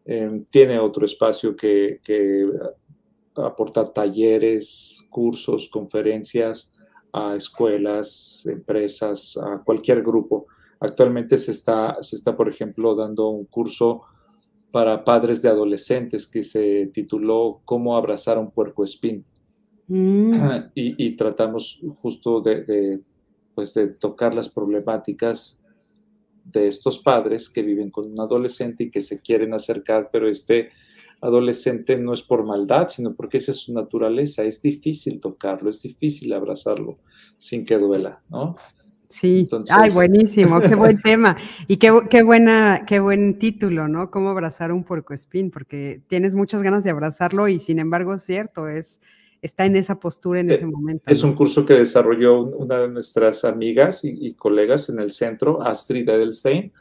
[0.05, 2.49] em, tiene otro espacio que, que
[3.35, 6.73] aporta talleres, cursos, conferencias,
[7.13, 10.47] a escuelas, empresas, a cualquier grupo.
[10.79, 14.01] Actualmente se está, se está, por ejemplo, dando un curso
[14.71, 19.25] para padres de adolescentes que se tituló Cómo abrazar a un puerco espín.
[19.87, 20.31] Mm.
[20.73, 23.01] Y, tratamos justo de,
[23.53, 25.60] pues de tocar las problemáticas
[26.43, 30.69] de estos padres que viven con un adolescente y que se quieren acercar, pero este
[31.21, 34.43] adolescente no es por maldad, sino porque esa es su naturaleza.
[34.43, 36.97] Es difícil tocarlo, es difícil abrazarlo
[37.37, 38.55] sin que duela, ¿no?
[39.07, 41.35] Sí, ay, buenísimo, qué buen tema.
[41.67, 44.09] Y qué, qué, buena, qué buen título, ¿no?
[44.09, 48.69] Cómo abrazar un puercoespín, porque tienes muchas ganas de abrazarlo y sin embargo es cierto,
[48.69, 49.01] es,
[49.41, 51.09] está en esa postura en eh, ese momento.
[51.09, 56.07] Es un curso que desarrolló una de nuestras amigas y, colegas en el centro, Astrid
[56.07, 56.71] Edelstein,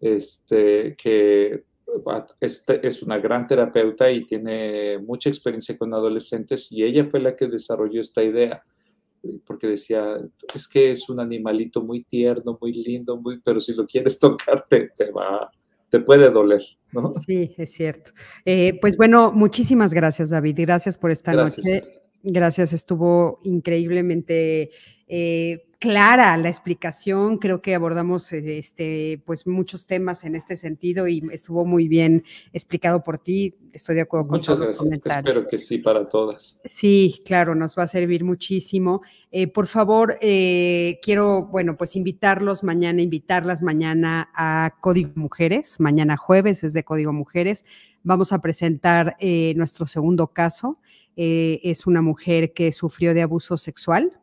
[0.00, 1.64] este, que
[2.40, 7.34] este, es una gran terapeuta y tiene mucha experiencia con adolescentes y ella fue la
[7.34, 8.62] que desarrolló esta idea
[9.46, 10.16] porque decía,
[10.54, 14.64] es que es un animalito muy tierno, muy lindo, muy, pero si lo quieres tocar
[14.64, 15.50] te, va,
[15.88, 17.12] te puede doler, ¿no?
[17.14, 18.12] Sí, es cierto.
[18.44, 20.56] Eh, pues bueno, muchísimas gracias, David.
[20.58, 21.82] Gracias por esta noche.
[22.22, 24.70] Gracias, estuvo increíblemente
[25.08, 31.26] eh, clara la explicación, creo que abordamos este, pues muchos temas en este sentido y
[31.32, 33.56] estuvo muy bien explicado por ti.
[33.72, 35.34] Estoy de acuerdo con todos los comentarios.
[35.34, 36.60] Espero que sí para todas.
[36.66, 39.00] Sí, claro, nos va a servir muchísimo.
[39.32, 45.80] Eh, por favor, eh, quiero, bueno, pues invitarlos mañana, invitarlas mañana a Código Mujeres.
[45.80, 47.64] Mañana jueves es de Código Mujeres.
[48.02, 50.78] Vamos a presentar eh, nuestro segundo caso.
[51.16, 54.20] Es una mujer que sufrió de abuso sexual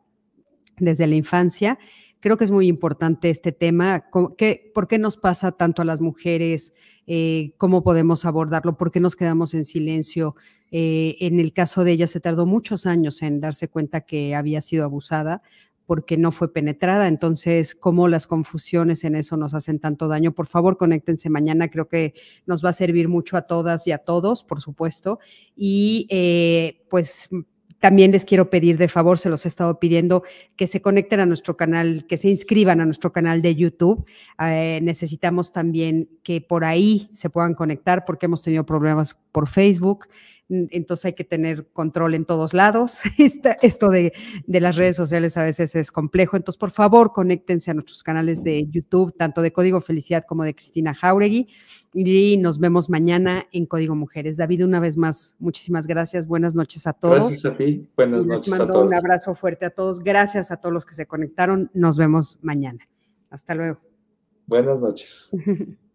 [0.78, 1.78] desde la infancia.
[2.20, 4.06] Creo que es muy importante este tema.
[4.36, 6.72] ¿Qué, ¿Por qué nos pasa tanto a las mujeres?
[7.06, 8.76] Eh, ¿Cómo podemos abordarlo?
[8.76, 10.34] ¿Por qué nos quedamos en silencio?
[10.70, 14.60] Eh, en el caso de ella se tardó muchos años en darse cuenta que había
[14.60, 15.40] sido abusada
[15.88, 17.08] porque no fue penetrada.
[17.08, 20.32] Entonces, ¿cómo las confusiones en eso nos hacen tanto daño?
[20.32, 21.70] Por favor, conéctense mañana.
[21.70, 22.12] Creo que
[22.44, 25.18] nos va a servir mucho a todas y a todos, por supuesto.
[25.56, 27.30] Y eh, pues
[27.78, 30.24] también les quiero pedir de favor, se los he estado pidiendo,
[30.56, 34.04] que se conecten a nuestro canal, que se inscriban a nuestro canal de YouTube.
[34.40, 40.06] Eh, necesitamos también que por ahí se puedan conectar porque hemos tenido problemas por Facebook
[40.48, 43.02] entonces hay que tener control en todos lados.
[43.62, 44.12] Esto de,
[44.46, 48.66] las redes sociales a veces es complejo, entonces por favor conéctense a nuestros canales de
[48.68, 51.46] YouTube, tanto de Código Felicidad como de Cristina Jauregui,
[51.92, 54.36] y nos vemos mañana en Código Mujeres.
[54.36, 57.20] David, una vez más, muchísimas gracias, buenas noches a todos.
[57.20, 60.72] Gracias a ti, buenas noches Les mando un abrazo fuerte a todos, gracias a todos
[60.72, 62.88] los que se conectaron, nos vemos mañana.
[63.30, 63.80] Hasta luego.
[64.46, 65.30] Buenas noches.